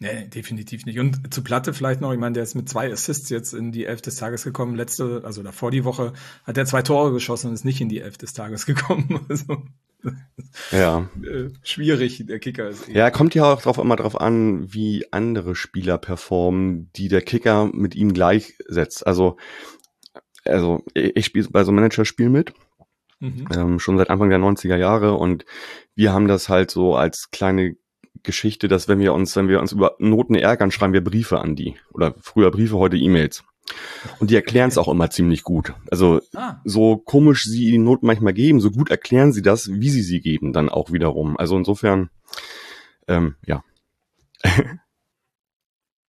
[0.00, 1.00] Nee, definitiv nicht.
[1.00, 3.84] Und zu Platte vielleicht noch, ich meine, der ist mit zwei Assists jetzt in die
[3.84, 4.76] Elf des Tages gekommen.
[4.76, 6.12] Letzte, also davor die Woche,
[6.44, 9.26] hat er zwei Tore geschossen und ist nicht in die Elf des Tages gekommen.
[9.28, 9.64] Also,
[10.70, 11.08] ja.
[11.22, 12.88] Äh, schwierig, der Kicker ist.
[12.88, 12.92] Eh.
[12.92, 17.70] Ja, kommt ja auch drauf, immer drauf an, wie andere Spieler performen, die der Kicker
[17.72, 19.06] mit ihm gleichsetzt.
[19.06, 19.36] Also,
[20.44, 22.52] also ich spiele bei so einem Manager-Spiel mit.
[23.20, 23.48] Mhm.
[23.52, 25.44] Ähm, schon seit Anfang der 90er Jahre und
[25.96, 27.74] wir haben das halt so als kleine
[28.22, 31.56] Geschichte, dass wenn wir uns, wenn wir uns über Noten ärgern, schreiben wir Briefe an
[31.56, 31.76] die.
[31.92, 33.44] Oder früher Briefe, heute E-Mails.
[34.18, 35.74] Und die erklären es auch immer ziemlich gut.
[35.90, 36.56] Also ah.
[36.64, 40.20] so komisch sie die Noten manchmal geben, so gut erklären sie das, wie sie sie
[40.20, 41.36] geben, dann auch wiederum.
[41.36, 42.10] Also insofern,
[43.06, 43.64] ähm, ja.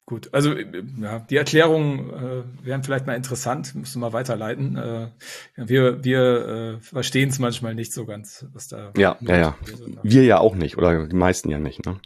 [0.08, 4.78] Gut, also ja, die Erklärungen äh, wären vielleicht mal interessant, müssen wir mal weiterleiten.
[4.78, 5.08] Äh,
[5.56, 8.90] wir wir äh, verstehen es manchmal nicht so ganz, was da.
[8.96, 9.56] Ja, ja, ja.
[10.02, 11.84] Wir ja auch nicht, oder die meisten ja nicht.
[11.84, 12.00] Ne?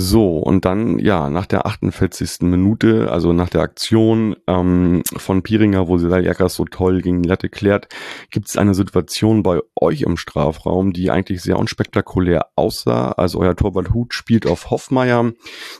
[0.00, 2.42] So, und dann, ja, nach der 48.
[2.42, 7.48] Minute, also nach der Aktion ähm, von Piringer, wo Jakas so toll gegen die Latte
[7.48, 7.88] klärt,
[8.30, 13.10] gibt es eine Situation bei euch im Strafraum, die eigentlich sehr unspektakulär aussah.
[13.10, 15.32] Also euer Torwart Hut spielt auf Hoffmeier,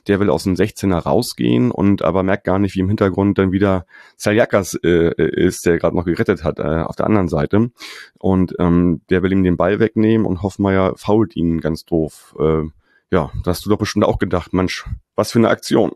[0.09, 3.53] der will aus dem 16er rausgehen und aber merkt gar nicht, wie im Hintergrund dann
[3.53, 7.71] wieder Saljakas äh, ist, der gerade noch gerettet hat äh, auf der anderen Seite.
[8.19, 12.35] Und ähm, der will ihm den Ball wegnehmen und Hoffmeier fault ihn ganz doof.
[12.41, 12.65] Äh,
[13.11, 15.93] ja, da hast du doch bestimmt auch gedacht, Mensch, was für eine Aktion.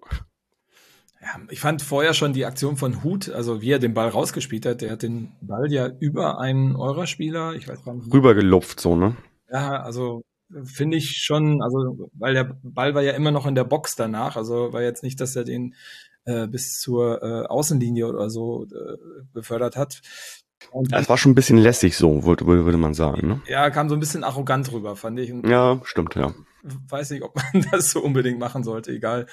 [1.20, 4.66] Ja, ich fand vorher schon die Aktion von Hut, also wie er den Ball rausgespielt
[4.66, 8.12] hat, der hat den Ball ja über einen eurer Spieler, ich weiß gar nicht.
[8.12, 9.16] Rübergelupft, so, ne?
[9.48, 10.22] Ja, also
[10.64, 14.37] finde ich schon, also weil der Ball war ja immer noch in der Box danach,
[14.37, 15.75] also war jetzt nicht, dass er den
[16.25, 18.96] äh, bis zur äh, Außenlinie oder so äh,
[19.33, 20.01] befördert hat.
[20.92, 23.29] Es war schon ein bisschen lässig so, würde, würde man sagen.
[23.29, 23.42] Ne?
[23.46, 25.33] Ja, kam so ein bisschen arrogant rüber, fand ich.
[25.33, 26.35] Und ja, stimmt, ja.
[26.62, 29.27] Weiß nicht, ob man das so unbedingt machen sollte, egal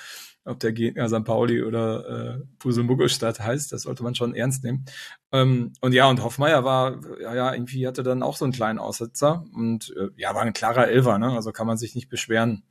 [0.45, 1.23] ob der Gegner St.
[1.23, 4.85] Pauli oder äh, Puselmuggelstadt heißt, das sollte man schon ernst nehmen.
[5.31, 8.79] Ähm, und ja, und Hoffmeier war, ja, ja, irgendwie hatte dann auch so einen kleinen
[8.79, 11.33] Aussetzer und äh, ja, war ein klarer Elfer, ne?
[11.33, 12.63] Also kann man sich nicht beschweren.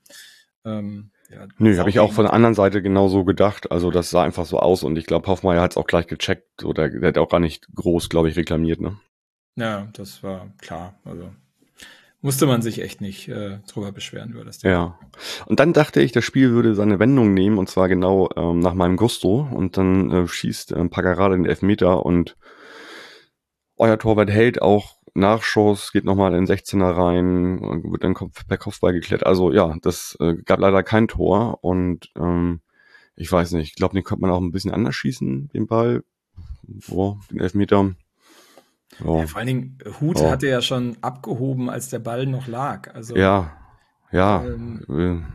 [0.65, 3.71] Ähm, ja, Nö, habe ich auch von der anderen Seite genauso gedacht.
[3.71, 6.65] Also das sah einfach so aus und ich glaube, Hoffmeier hat es auch gleich gecheckt
[6.65, 8.99] oder der hat auch gar nicht groß, glaube ich, reklamiert, ne?
[9.57, 10.95] Ja, das war klar.
[11.05, 11.31] Also
[12.21, 14.73] musste man sich echt nicht äh, drüber beschweren über das Thema.
[14.73, 14.99] Ja.
[15.47, 18.75] Und dann dachte ich, das Spiel würde seine Wendung nehmen und zwar genau ähm, nach
[18.75, 22.37] meinem Gusto und dann äh, schießt äh, Paccarada den Elfmeter und
[23.77, 28.93] euer Torwart hält auch Nachschuss, geht nochmal in den 16er rein, wird dann per Kopfball
[28.93, 29.27] geklärt.
[29.27, 32.61] Also ja, das äh, gab leider kein Tor und ähm,
[33.17, 36.05] ich weiß nicht, ich glaube, den könnte man auch ein bisschen anders schießen, den Ball.
[36.63, 37.95] Boah, den Elfmeter.
[39.05, 39.19] Oh.
[39.19, 40.31] Ja, vor allen Dingen, Hut oh.
[40.31, 42.95] hatte ja schon abgehoben, als der Ball noch lag.
[42.95, 43.57] Also, ja,
[44.13, 44.45] ja.
[44.45, 45.27] Ähm,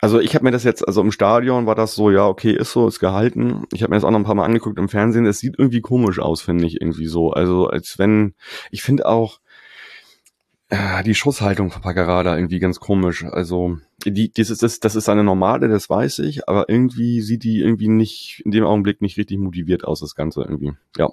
[0.00, 2.72] also ich habe mir das jetzt, also im Stadion war das so, ja, okay, ist
[2.72, 3.64] so, ist gehalten.
[3.72, 5.26] Ich habe mir das auch noch ein paar Mal angeguckt im Fernsehen.
[5.26, 7.30] Es sieht irgendwie komisch aus, finde ich irgendwie so.
[7.30, 8.34] Also als wenn,
[8.70, 9.40] ich finde auch
[10.68, 13.24] äh, die Schusshaltung von Paccarada irgendwie ganz komisch.
[13.24, 17.44] Also die, das ist, das, das ist eine normale, das weiß ich, aber irgendwie sieht
[17.44, 20.72] die irgendwie nicht, in dem Augenblick nicht richtig motiviert aus, das Ganze irgendwie.
[20.96, 21.08] Ja.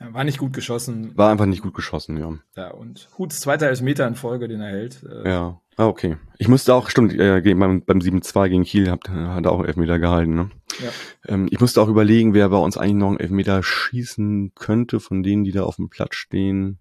[0.00, 1.12] War nicht gut geschossen.
[1.14, 2.32] War einfach nicht gut geschossen, ja.
[2.56, 5.02] Ja, und Huts zweiter Elfmeter in Folge, den er hält.
[5.02, 6.16] Äh, ja, ah, okay.
[6.38, 9.98] Ich musste auch, stimmt, äh, beim, beim 7-2 gegen Kiel hat, hat er auch Elfmeter
[9.98, 10.50] gehalten, ne?
[10.82, 10.90] Ja.
[11.26, 15.22] Ähm, ich musste auch überlegen, wer bei uns eigentlich noch einen Elfmeter schießen könnte, von
[15.22, 16.78] denen, die da auf dem Platz stehen.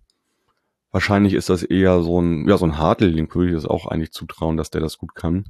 [0.92, 3.88] Wahrscheinlich ist das eher so ein, ja, so ein Hartl, den würde ich das auch
[3.88, 5.46] eigentlich zutrauen, dass der das gut kann.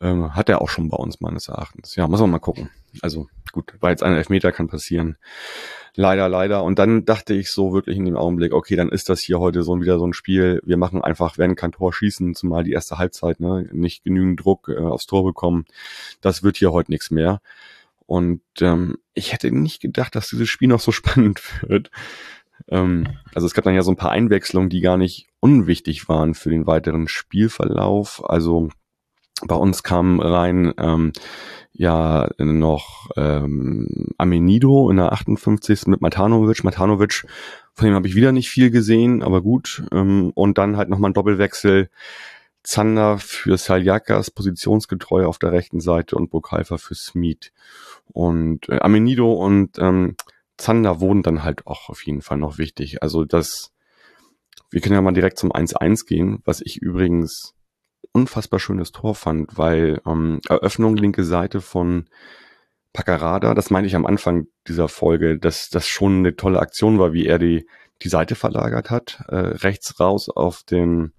[0.00, 1.96] Ähm, hat er auch schon bei uns meines Erachtens.
[1.96, 2.70] Ja, muss man mal gucken.
[3.00, 5.16] Also gut, war jetzt ein Elfmeter, kann passieren.
[5.94, 6.64] Leider, leider.
[6.64, 9.62] Und dann dachte ich so wirklich in dem Augenblick, okay, dann ist das hier heute
[9.62, 10.60] so wieder so ein Spiel.
[10.64, 14.68] Wir machen einfach, werden kein Tor schießen, zumal die erste Halbzeit, ne, nicht genügend Druck
[14.68, 15.66] äh, aufs Tor bekommen.
[16.22, 17.42] Das wird hier heute nichts mehr.
[18.06, 21.90] Und ähm, ich hätte nicht gedacht, dass dieses Spiel noch so spannend wird.
[22.68, 26.34] Ähm, also es gab dann ja so ein paar Einwechslungen, die gar nicht unwichtig waren
[26.34, 28.22] für den weiteren Spielverlauf.
[28.28, 28.70] Also
[29.46, 31.12] bei uns kam rein ähm,
[31.72, 35.86] ja noch ähm, Amenido in der 58.
[35.86, 36.64] mit Matanovic.
[36.64, 37.24] Matanovic,
[37.74, 39.84] von dem habe ich wieder nicht viel gesehen, aber gut.
[39.92, 41.88] Ähm, und dann halt nochmal ein Doppelwechsel.
[42.62, 47.52] Zander für Saljakas, positionsgetreu auf der rechten Seite und Burkhalfer für Smith.
[48.12, 50.16] Und äh, Amenido und ähm,
[50.58, 53.02] Zander wurden dann halt auch auf jeden Fall noch wichtig.
[53.02, 53.72] Also das,
[54.70, 57.54] wir können ja mal direkt zum 1-1 gehen, was ich übrigens
[58.12, 62.06] unfassbar schönes Tor fand, weil ähm, Eröffnung linke Seite von
[62.92, 67.12] Paccarada, das meinte ich am Anfang dieser Folge, dass das schon eine tolle Aktion war,
[67.12, 67.66] wie er die,
[68.02, 71.12] die Seite verlagert hat, äh, rechts raus auf den,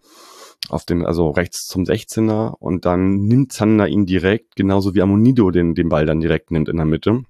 [0.70, 5.50] auf den, also rechts zum 16er und dann nimmt Zander ihn direkt, genauso wie Amonido
[5.50, 7.24] den, den Ball dann direkt nimmt in der Mitte.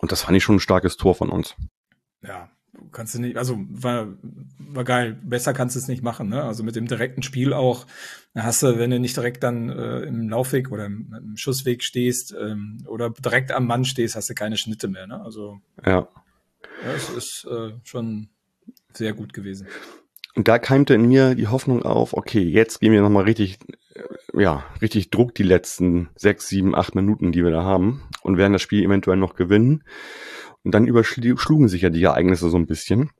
[0.00, 1.56] Und das fand ich schon ein starkes Tor von uns.
[2.22, 2.50] Ja,
[2.92, 4.08] kannst du nicht, also war,
[4.58, 5.18] war geil.
[5.22, 6.42] Besser kannst du es nicht machen, ne?
[6.42, 7.86] Also mit dem direkten Spiel auch,
[8.34, 12.34] hast du, wenn du nicht direkt dann äh, im Laufweg oder im, im Schussweg stehst
[12.38, 15.22] ähm, oder direkt am Mann stehst, hast du keine Schnitte mehr, ne?
[15.22, 16.08] Also ja,
[16.84, 18.28] ja es ist äh, schon
[18.92, 19.66] sehr gut gewesen.
[20.34, 23.58] Und da keimte in mir die Hoffnung auf, okay, jetzt gehen wir nochmal richtig,
[24.36, 28.52] ja, richtig Druck die letzten sechs, sieben, acht Minuten, die wir da haben und werden
[28.52, 29.84] das Spiel eventuell noch gewinnen.
[30.62, 33.10] Und dann überschlugen sich ja die Ereignisse so ein bisschen,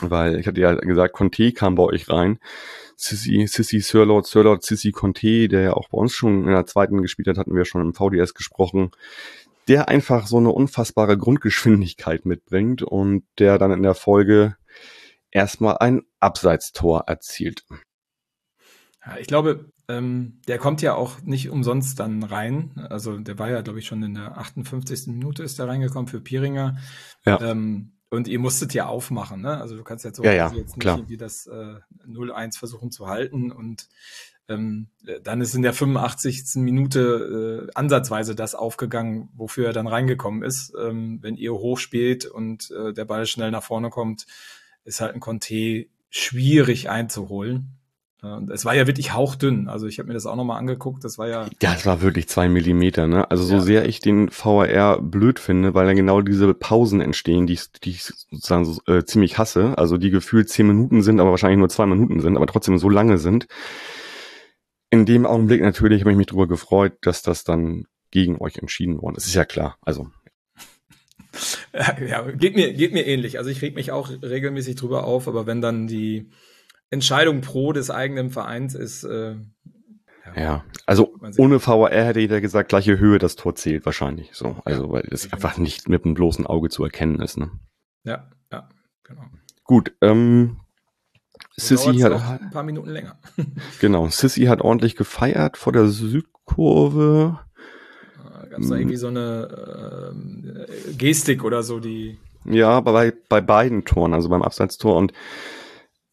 [0.00, 2.38] weil ich hatte ja gesagt, Conte kam bei euch rein.
[2.96, 7.02] Sissy, Sissy, Sirlord, Sirlord, Sissy Conte, der ja auch bei uns schon in der zweiten
[7.02, 8.90] gespielt hat, hatten wir schon im VDS gesprochen,
[9.66, 14.56] der einfach so eine unfassbare Grundgeschwindigkeit mitbringt und der dann in der Folge
[15.30, 17.64] erstmal ein Abseitstor erzielt.
[19.18, 22.72] Ich glaube, ähm, der kommt ja auch nicht umsonst dann rein.
[22.88, 25.08] Also der war ja, glaube ich, schon in der 58.
[25.08, 26.78] Minute ist der reingekommen für Pieringer.
[27.24, 27.40] Ja.
[27.40, 29.60] Ähm, und ihr musstet ja aufmachen, ne?
[29.60, 30.98] Also du kannst jetzt so ja, ja, jetzt nicht klar.
[30.98, 33.88] irgendwie das äh, 0-1 versuchen zu halten und
[34.48, 34.88] ähm,
[35.22, 36.56] dann ist in der 85.
[36.56, 40.74] Minute äh, ansatzweise das aufgegangen, wofür er dann reingekommen ist.
[40.78, 44.26] Ähm, wenn ihr hochspielt und äh, der Ball schnell nach vorne kommt,
[44.84, 47.78] ist halt ein Conte schwierig einzuholen.
[48.32, 49.68] Und es war ja wirklich hauchdünn.
[49.68, 51.04] Also ich habe mir das auch nochmal angeguckt.
[51.04, 51.46] Das war ja.
[51.62, 53.30] Ja, es war wirklich zwei Millimeter, ne?
[53.30, 53.60] Also so ja.
[53.60, 58.04] sehr ich den VAR blöd finde, weil dann genau diese Pausen entstehen, die, die ich
[58.04, 59.76] sozusagen so, äh, ziemlich hasse.
[59.78, 62.88] Also die gefühlt zehn Minuten sind, aber wahrscheinlich nur zwei Minuten sind, aber trotzdem so
[62.88, 63.46] lange sind.
[64.90, 69.02] In dem Augenblick natürlich habe ich mich darüber gefreut, dass das dann gegen euch entschieden
[69.02, 69.26] worden ist.
[69.26, 69.76] Ist ja klar.
[69.82, 70.08] Also
[72.08, 73.38] ja, geht mir, geht mir ähnlich.
[73.38, 76.30] Also ich reg mich auch regelmäßig drüber auf, aber wenn dann die
[76.94, 79.04] Entscheidung pro des eigenen Vereins ist.
[79.04, 79.34] Äh,
[80.34, 84.30] ja, ja, also ohne VAR hätte jeder gesagt, gleiche Höhe, das Tor zählt wahrscheinlich.
[84.32, 87.36] So, also weil es einfach nicht mit dem bloßen Auge zu erkennen ist.
[87.36, 87.50] Ne?
[88.04, 88.68] Ja, ja,
[89.02, 89.24] genau.
[89.64, 90.60] Gut, ähm,
[91.56, 93.18] Sissy hat ein paar Minuten länger.
[93.80, 97.38] genau, Sissy hat ordentlich gefeiert vor der Südkurve.
[98.50, 100.14] Gab es da irgendwie so eine
[100.88, 102.18] äh, Gestik oder so, die.
[102.44, 105.12] Ja, bei, bei beiden Toren, also beim Abseitstor und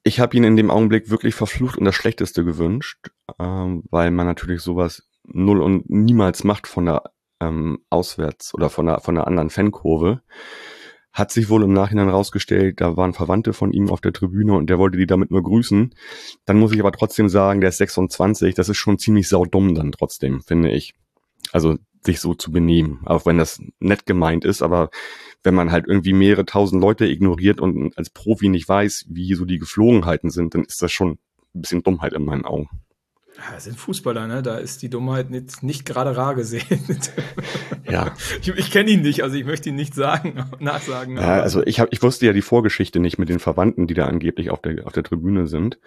[0.03, 4.25] ich habe ihn in dem Augenblick wirklich verflucht und das Schlechteste gewünscht, ähm, weil man
[4.27, 7.03] natürlich sowas null und niemals macht von der
[7.39, 10.21] ähm, Auswärts- oder von der, von der anderen Fankurve.
[11.13, 14.69] Hat sich wohl im Nachhinein rausgestellt, da waren Verwandte von ihm auf der Tribüne und
[14.69, 15.93] der wollte die damit nur grüßen.
[16.45, 19.91] Dann muss ich aber trotzdem sagen, der ist 26, das ist schon ziemlich saudumm dann
[19.91, 20.93] trotzdem, finde ich.
[21.51, 24.89] Also sich so zu benehmen, auch wenn das nett gemeint ist, aber
[25.43, 29.45] wenn man halt irgendwie mehrere tausend Leute ignoriert und als Profi nicht weiß, wie so
[29.45, 31.17] die Geflogenheiten sind, dann ist das schon
[31.53, 32.69] ein bisschen Dummheit in meinen Augen.
[33.37, 34.41] Ja, das sind Fußballer, ne?
[34.43, 36.83] Da ist die Dummheit nicht, nicht gerade rar gesehen.
[37.89, 38.13] ja.
[38.41, 41.17] Ich, ich kenne ihn nicht, also ich möchte ihn nicht sagen, nachsagen.
[41.17, 44.05] Ja, also ich, hab, ich wusste ja die Vorgeschichte nicht mit den Verwandten, die da
[44.05, 45.79] angeblich auf der, auf der Tribüne sind.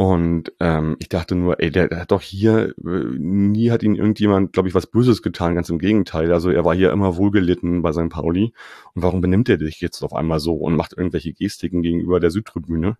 [0.00, 3.96] Und ähm, ich dachte nur, ey, der, der hat doch hier, äh, nie hat ihn
[3.96, 6.32] irgendjemand, glaube ich, was Böses getan, ganz im Gegenteil.
[6.32, 8.08] Also er war hier immer wohlgelitten bei St.
[8.08, 8.54] Pauli.
[8.94, 12.30] Und warum benimmt er sich jetzt auf einmal so und macht irgendwelche Gestiken gegenüber der
[12.30, 12.96] Südtribüne?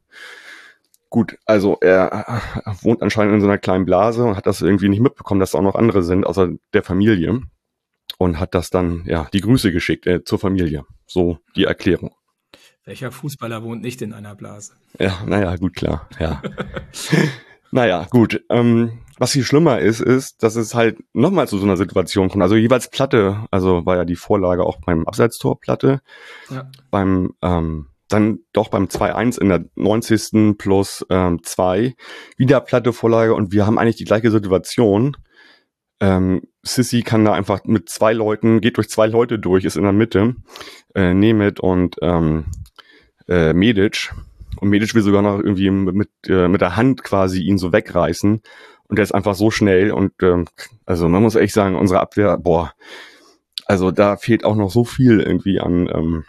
[1.08, 2.42] Gut, also er
[2.82, 5.58] wohnt anscheinend in so einer kleinen Blase und hat das irgendwie nicht mitbekommen, dass da
[5.58, 7.40] auch noch andere sind, außer der Familie.
[8.18, 10.84] Und hat das dann, ja, die Grüße geschickt äh, zur Familie.
[11.06, 12.14] So die Erklärung.
[12.90, 14.72] Welcher Fußballer wohnt nicht in einer Blase?
[14.98, 16.42] Ja, naja, gut, klar, ja.
[17.70, 18.42] naja, gut.
[18.50, 22.42] Ähm, was viel schlimmer ist, ist, dass es halt nochmal zu so einer Situation kommt.
[22.42, 26.00] Also jeweils Platte, also war ja die Vorlage auch beim Abseitstor Platte.
[26.50, 26.68] Ja.
[26.90, 30.58] Beim ähm, dann doch beim 2-1 in der 90.
[30.58, 31.94] plus ähm, 2
[32.38, 35.16] wieder platte Vorlage und wir haben eigentlich die gleiche Situation.
[36.00, 39.84] Ähm, Sissy kann da einfach mit zwei Leuten, geht durch zwei Leute durch, ist in
[39.84, 40.34] der Mitte,
[40.96, 42.46] äh, Nemeth und ähm,
[43.30, 44.12] äh, Medic.
[44.60, 48.42] Und Medic will sogar noch irgendwie mit, äh, mit der Hand quasi ihn so wegreißen.
[48.88, 50.46] Und der ist einfach so schnell und ähm,
[50.84, 52.72] also man muss echt sagen, unsere Abwehr, boah,
[53.64, 56.24] also da fehlt auch noch so viel irgendwie an ähm,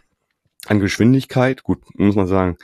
[0.67, 2.57] an Geschwindigkeit, gut, muss man sagen,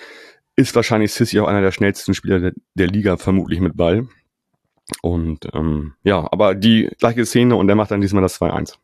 [0.55, 4.07] ist wahrscheinlich Sissy auch einer der schnellsten Spieler der, der Liga, vermutlich mit Ball.
[5.01, 8.75] Und ähm, ja, aber die gleiche Szene und der macht dann diesmal das 2-1.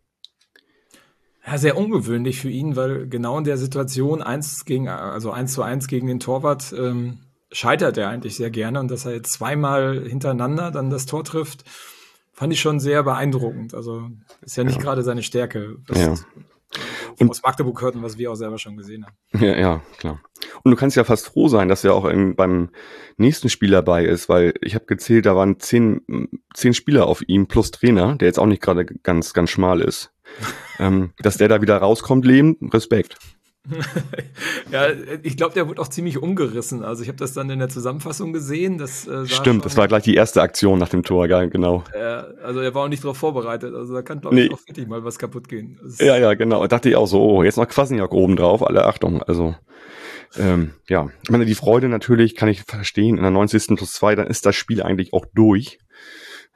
[1.45, 5.62] Ja, sehr ungewöhnlich für ihn, weil genau in der Situation eins gegen, also eins zu
[5.62, 7.19] eins gegen den Torwart ähm,
[7.51, 11.65] scheitert er eigentlich sehr gerne und dass er jetzt zweimal hintereinander dann das Tor trifft,
[12.32, 13.73] fand ich schon sehr beeindruckend.
[13.73, 14.10] Also
[14.41, 14.82] ist ja nicht ja.
[14.82, 15.77] gerade seine Stärke.
[15.93, 16.15] ja
[17.19, 19.43] und aus Magdeburg hörten, was wir auch selber schon gesehen haben.
[19.43, 20.21] Ja, ja, klar.
[20.63, 22.69] Und du kannst ja fast froh sein, dass er auch in, beim
[23.17, 26.01] nächsten Spiel dabei ist, weil ich habe gezählt, da waren zehn,
[26.53, 30.12] zehn Spieler auf ihm plus Trainer, der jetzt auch nicht gerade ganz, ganz schmal ist.
[30.80, 33.17] Ähm, dass der da wieder rauskommt, lebend, Respekt.
[34.72, 34.88] ja,
[35.22, 36.84] ich glaube, der wurde auch ziemlich umgerissen.
[36.84, 38.78] Also ich habe das dann in der Zusammenfassung gesehen.
[38.78, 41.84] Das, äh, Stimmt, das war gleich die erste Aktion nach dem Tor, ja, genau.
[41.93, 43.74] Äh, also er war auch nicht darauf vorbereitet.
[43.74, 44.43] Also da kann, glaube nee.
[44.43, 45.80] ich, auch richtig mal was kaputt gehen.
[46.00, 46.62] ja, ja, genau.
[46.62, 49.24] Da dachte ich auch so, oh, jetzt noch Quasniak oben drauf, alle Achtung.
[49.24, 49.56] Also
[50.38, 53.17] ähm, ja, ich meine, die Freude natürlich kann ich verstehen.
[53.17, 53.78] In der 90.
[53.78, 55.80] plus 2, dann ist das Spiel eigentlich auch durch.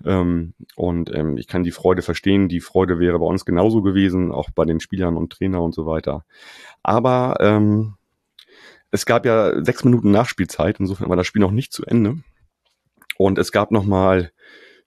[0.06, 2.48] Ähm, und ähm, ich kann die Freude verstehen.
[2.50, 5.86] Die Freude wäre bei uns genauso gewesen, auch bei den Spielern und Trainer und so
[5.86, 6.26] weiter.
[6.84, 7.96] Aber ähm,
[8.92, 12.18] es gab ja sechs Minuten Nachspielzeit, insofern war das Spiel noch nicht zu Ende.
[13.18, 14.32] Und es gab noch mal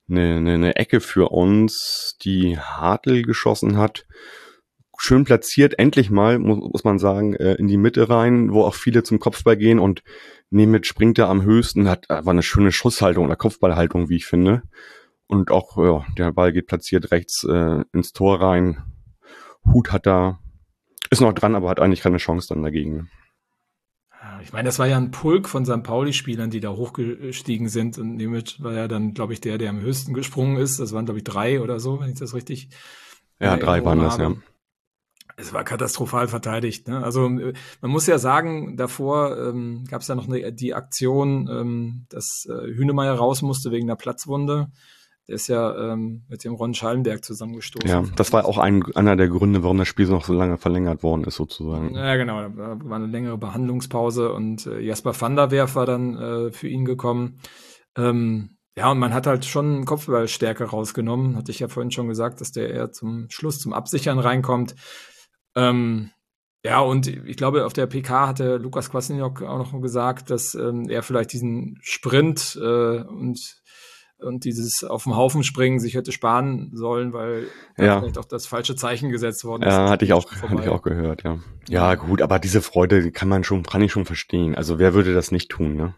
[0.09, 4.07] eine, eine, eine Ecke für uns, die Hartl geschossen hat.
[5.03, 8.75] Schön platziert, endlich mal, muss, muss man sagen, äh, in die Mitte rein, wo auch
[8.75, 10.03] viele zum Kopfball gehen und
[10.51, 14.63] Nemeth springt da am höchsten, hat war eine schöne Schusshaltung oder Kopfballhaltung, wie ich finde.
[15.27, 18.83] Und auch, ja, der Ball geht platziert rechts äh, ins Tor rein.
[19.65, 20.41] Hut hat da
[21.11, 23.09] ist noch dran, aber hat eigentlich keine Chance dann dagegen.
[24.43, 25.83] Ich meine, das war ja ein Pulk von St.
[25.83, 27.99] Pauli-Spielern, die da hochgestiegen sind.
[27.99, 30.79] Und Nemeth war ja dann, glaube ich, der, der am höchsten gesprungen ist.
[30.79, 32.69] Das waren, glaube ich, drei oder so, wenn ich das richtig.
[33.41, 34.35] Ja, drei waren das, ja.
[35.41, 36.89] Es war katastrophal verteidigt.
[36.89, 37.03] Ne?
[37.03, 42.07] Also man muss ja sagen, davor ähm, gab es ja noch eine, die Aktion, ähm,
[42.11, 44.69] dass äh, Hünemeyer raus musste wegen einer Platzwunde.
[45.31, 47.89] Der ist ja ähm, mit dem Ron Schallenberg zusammengestoßen.
[47.89, 51.05] Ja, das war auch ein, einer der Gründe, warum das Spiel noch so lange verlängert
[51.05, 51.95] worden ist, sozusagen.
[51.95, 52.49] Ja, genau.
[52.49, 56.67] Da war eine längere Behandlungspause und äh, Jasper van der Werf war dann äh, für
[56.67, 57.39] ihn gekommen.
[57.97, 61.37] Ähm, ja, und man hat halt schon Kopfballstärke rausgenommen.
[61.37, 64.75] Hatte ich ja vorhin schon gesagt, dass der eher zum Schluss zum Absichern reinkommt.
[65.55, 66.11] Ähm,
[66.65, 70.89] ja, und ich glaube, auf der PK hatte Lukas Kwasniok auch noch gesagt, dass ähm,
[70.91, 73.61] er vielleicht diesen Sprint äh, und
[74.23, 77.47] und dieses auf dem Haufen springen sich hätte sparen sollen, weil
[77.79, 78.01] ja.
[78.01, 79.73] vielleicht auch das falsche Zeichen gesetzt worden ist.
[79.73, 81.39] Ja, hatte ich auch, hatte ich auch gehört, ja.
[81.69, 84.55] Ja, gut, aber diese Freude kann man schon, kann ich schon verstehen.
[84.55, 85.95] Also wer würde das nicht tun, ne?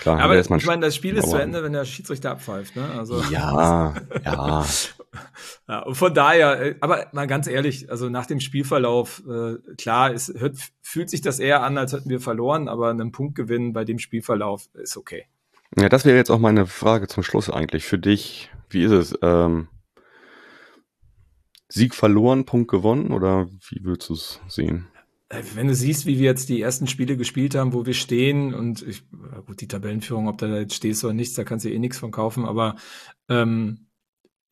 [0.00, 2.84] Klar, aber ich meine, das Spiel ist zu Ende, wenn der Schiedsrichter abpfeift, ne?
[2.96, 3.94] Also ja,
[4.24, 4.64] ja.
[5.68, 10.12] Ja, und von daher, äh, aber mal ganz ehrlich, also nach dem Spielverlauf, äh, klar,
[10.12, 13.84] es hört, fühlt sich das eher an, als hätten wir verloren, aber einen Punktgewinn bei
[13.84, 15.24] dem Spielverlauf ist okay.
[15.78, 18.50] Ja, das wäre jetzt auch meine Frage zum Schluss eigentlich für dich.
[18.68, 19.18] Wie ist es?
[19.22, 19.68] Ähm,
[21.68, 24.86] Sieg verloren, Punkt gewonnen oder wie würdest du es sehen?
[25.28, 28.54] Äh, wenn du siehst, wie wir jetzt die ersten Spiele gespielt haben, wo wir stehen
[28.54, 29.02] und ich,
[29.46, 31.98] gut, die Tabellenführung, ob du da jetzt stehst oder nichts, da kannst du eh nichts
[31.98, 32.76] von kaufen, aber
[33.28, 33.86] ähm,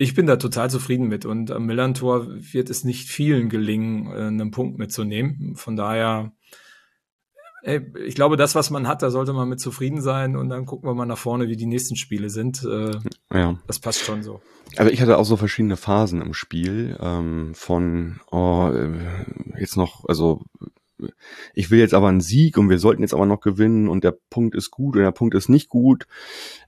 [0.03, 4.27] ich bin da total zufrieden mit und am Millantor wird es nicht vielen gelingen, äh,
[4.27, 5.55] einen Punkt mitzunehmen.
[5.55, 6.33] Von daher,
[7.63, 10.67] ey, ich glaube, das, was man hat, da sollte man mit zufrieden sein und dann
[10.67, 12.65] gucken wir mal nach vorne, wie die nächsten Spiele sind.
[12.65, 12.99] Äh,
[13.33, 13.59] ja.
[13.67, 14.41] Das passt schon so.
[14.77, 18.91] Aber ich hatte auch so verschiedene Phasen im Spiel ähm, von oh, äh,
[19.61, 20.43] jetzt noch, also
[21.55, 24.17] ich will jetzt aber einen Sieg und wir sollten jetzt aber noch gewinnen und der
[24.31, 26.07] Punkt ist gut und der Punkt ist nicht gut.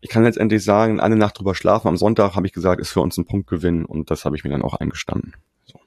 [0.00, 1.88] Ich kann letztendlich sagen, eine Nacht drüber schlafen.
[1.88, 4.50] Am Sonntag habe ich gesagt, ist für uns ein Punktgewinn und das habe ich mir
[4.50, 5.34] dann auch eingestanden.
[5.64, 5.78] So.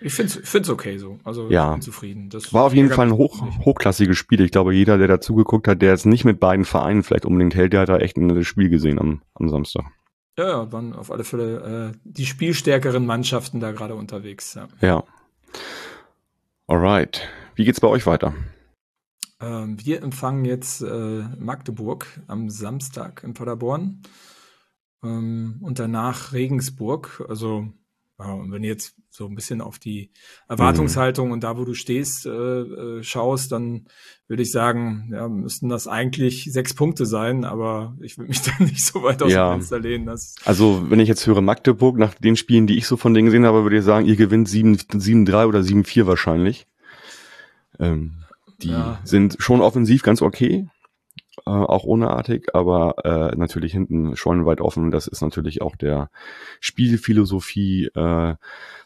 [0.00, 1.18] Ich finde es okay so.
[1.24, 1.68] Also ja.
[1.68, 2.30] ich bin zufrieden.
[2.30, 4.40] Das war auf jeden Fall ein hoch, hochklassiges Spiel.
[4.40, 7.72] Ich glaube, jeder, der dazugeguckt hat, der es nicht mit beiden Vereinen vielleicht unbedingt hält,
[7.72, 9.84] der hat da echt ein Spiel gesehen am, am Samstag.
[10.38, 14.54] Ja, ja, waren auf alle Fälle äh, die spielstärkeren Mannschaften da gerade unterwegs.
[14.54, 14.68] Ja.
[14.80, 15.04] ja.
[16.66, 17.28] Alright.
[17.54, 18.34] Wie geht's bei euch weiter?
[19.40, 24.02] Ähm, wir empfangen jetzt äh, Magdeburg am Samstag in Paderborn
[25.02, 27.24] ähm, und danach Regensburg.
[27.28, 27.72] Also
[28.20, 30.10] wenn du jetzt so ein bisschen auf die
[30.48, 31.32] Erwartungshaltung mhm.
[31.32, 33.86] und da, wo du stehst, äh, äh, schaust, dann
[34.28, 38.52] würde ich sagen, ja, müssten das eigentlich sechs Punkte sein, aber ich würde mich da
[38.58, 39.50] nicht so weit aus ja.
[39.50, 40.08] dem Fenster lehnen.
[40.44, 43.46] Also, wenn ich jetzt höre Magdeburg, nach den Spielen, die ich so von denen gesehen
[43.46, 46.66] habe, würde ich sagen, ihr gewinnt 7-3 oder 7-4 wahrscheinlich.
[47.78, 48.24] Ähm,
[48.62, 49.00] die ja.
[49.04, 50.68] sind schon offensiv ganz okay,
[51.46, 54.90] äh, auch ohne Artig, aber äh, natürlich hinten schon weit offen.
[54.90, 56.10] Das ist natürlich auch der
[56.60, 58.34] Spielphilosophie äh,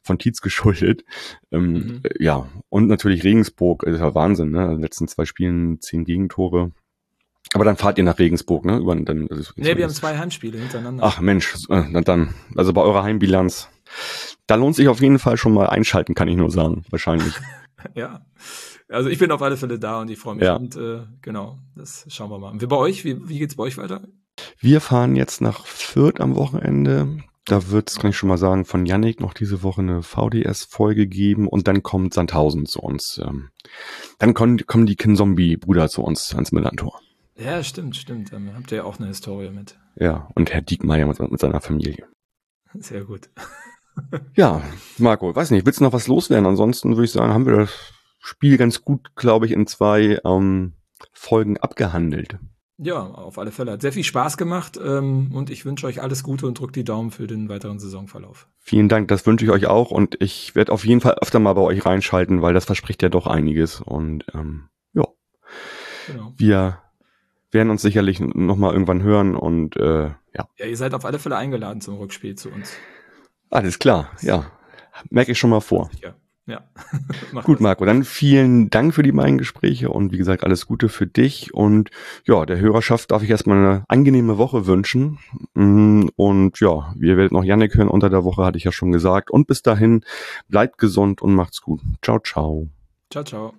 [0.03, 1.05] von Tietz geschuldet.
[1.51, 2.03] Ähm, mhm.
[2.19, 4.65] Ja, und natürlich Regensburg, das ist ja Wahnsinn, ne?
[4.65, 6.73] In den letzten zwei Spielen zehn Gegentore.
[7.55, 8.79] Aber dann fahrt ihr nach Regensburg, ne?
[8.79, 11.03] Über, dann, also, nee, wir haben zwei Heimspiele hintereinander.
[11.05, 13.69] Ach Mensch, äh, dann, also bei eurer Heimbilanz.
[14.47, 17.35] Da lohnt sich auf jeden Fall schon mal einschalten, kann ich nur sagen, wahrscheinlich.
[17.95, 18.25] ja.
[18.89, 20.45] Also ich bin auf alle Fälle da und ich freue mich.
[20.45, 20.57] Ja.
[20.57, 22.51] Und äh, genau, das schauen wir mal.
[22.51, 24.03] Und wir bei euch, wie, wie geht's bei euch weiter?
[24.59, 27.19] Wir fahren jetzt nach Fürth am Wochenende.
[27.47, 31.07] Da wird es, kann ich schon mal sagen, von Yannick noch diese Woche eine VDS-Folge
[31.07, 33.21] geben und dann kommt Sandhausen zu uns.
[33.23, 33.51] Ähm,
[34.19, 37.01] dann kommen, kommen die Kinzombie-Brüder zu uns ans Millantor.
[37.37, 38.33] Ja, stimmt, stimmt.
[38.33, 39.79] Da habt ihr ja auch eine Historie mit.
[39.97, 42.07] Ja, und Herr Diekmeyer mit, mit seiner Familie.
[42.75, 43.29] Sehr gut.
[44.37, 44.63] ja,
[44.99, 46.47] Marco, weiß nicht, willst du noch was loswerden?
[46.47, 47.94] Ansonsten würde ich sagen, haben wir das
[48.27, 50.73] Spiel ganz gut, glaube ich, in zwei ähm,
[51.13, 52.39] Folgen abgehandelt.
[52.79, 53.73] Ja, auf alle Fälle.
[53.73, 56.85] Hat sehr viel Spaß gemacht ähm, und ich wünsche euch alles Gute und drückt die
[56.85, 58.49] Daumen für den weiteren Saisonverlauf.
[58.61, 61.53] Vielen Dank, das wünsche ich euch auch und ich werde auf jeden Fall öfter mal
[61.53, 65.05] bei euch reinschalten, weil das verspricht ja doch einiges und ähm, ja,
[66.07, 66.33] genau.
[66.39, 66.79] wir
[67.51, 70.49] werden uns sicherlich nochmal irgendwann hören und äh, ja.
[70.59, 72.73] Ja, ihr seid auf alle Fälle eingeladen zum Rückspiel zu uns.
[73.51, 74.51] Alles klar, ja.
[75.11, 75.91] Merke ich schon mal vor.
[76.03, 76.15] Ja.
[76.47, 76.63] Ja.
[77.45, 81.07] Gut, Marco, dann vielen Dank für die beiden Gespräche und wie gesagt, alles Gute für
[81.07, 81.55] dich.
[81.55, 81.91] Und
[82.27, 85.19] ja, der Hörerschaft darf ich erstmal eine angenehme Woche wünschen.
[85.55, 88.93] Mm, und ja, wir werden noch Janik hören unter der Woche, hatte ich ja schon
[88.93, 89.31] gesagt.
[89.31, 90.05] Und bis dahin,
[90.49, 91.81] bleibt gesund und macht's gut.
[92.03, 92.69] Ciao, ciao.
[93.11, 93.55] Ciao, ciao.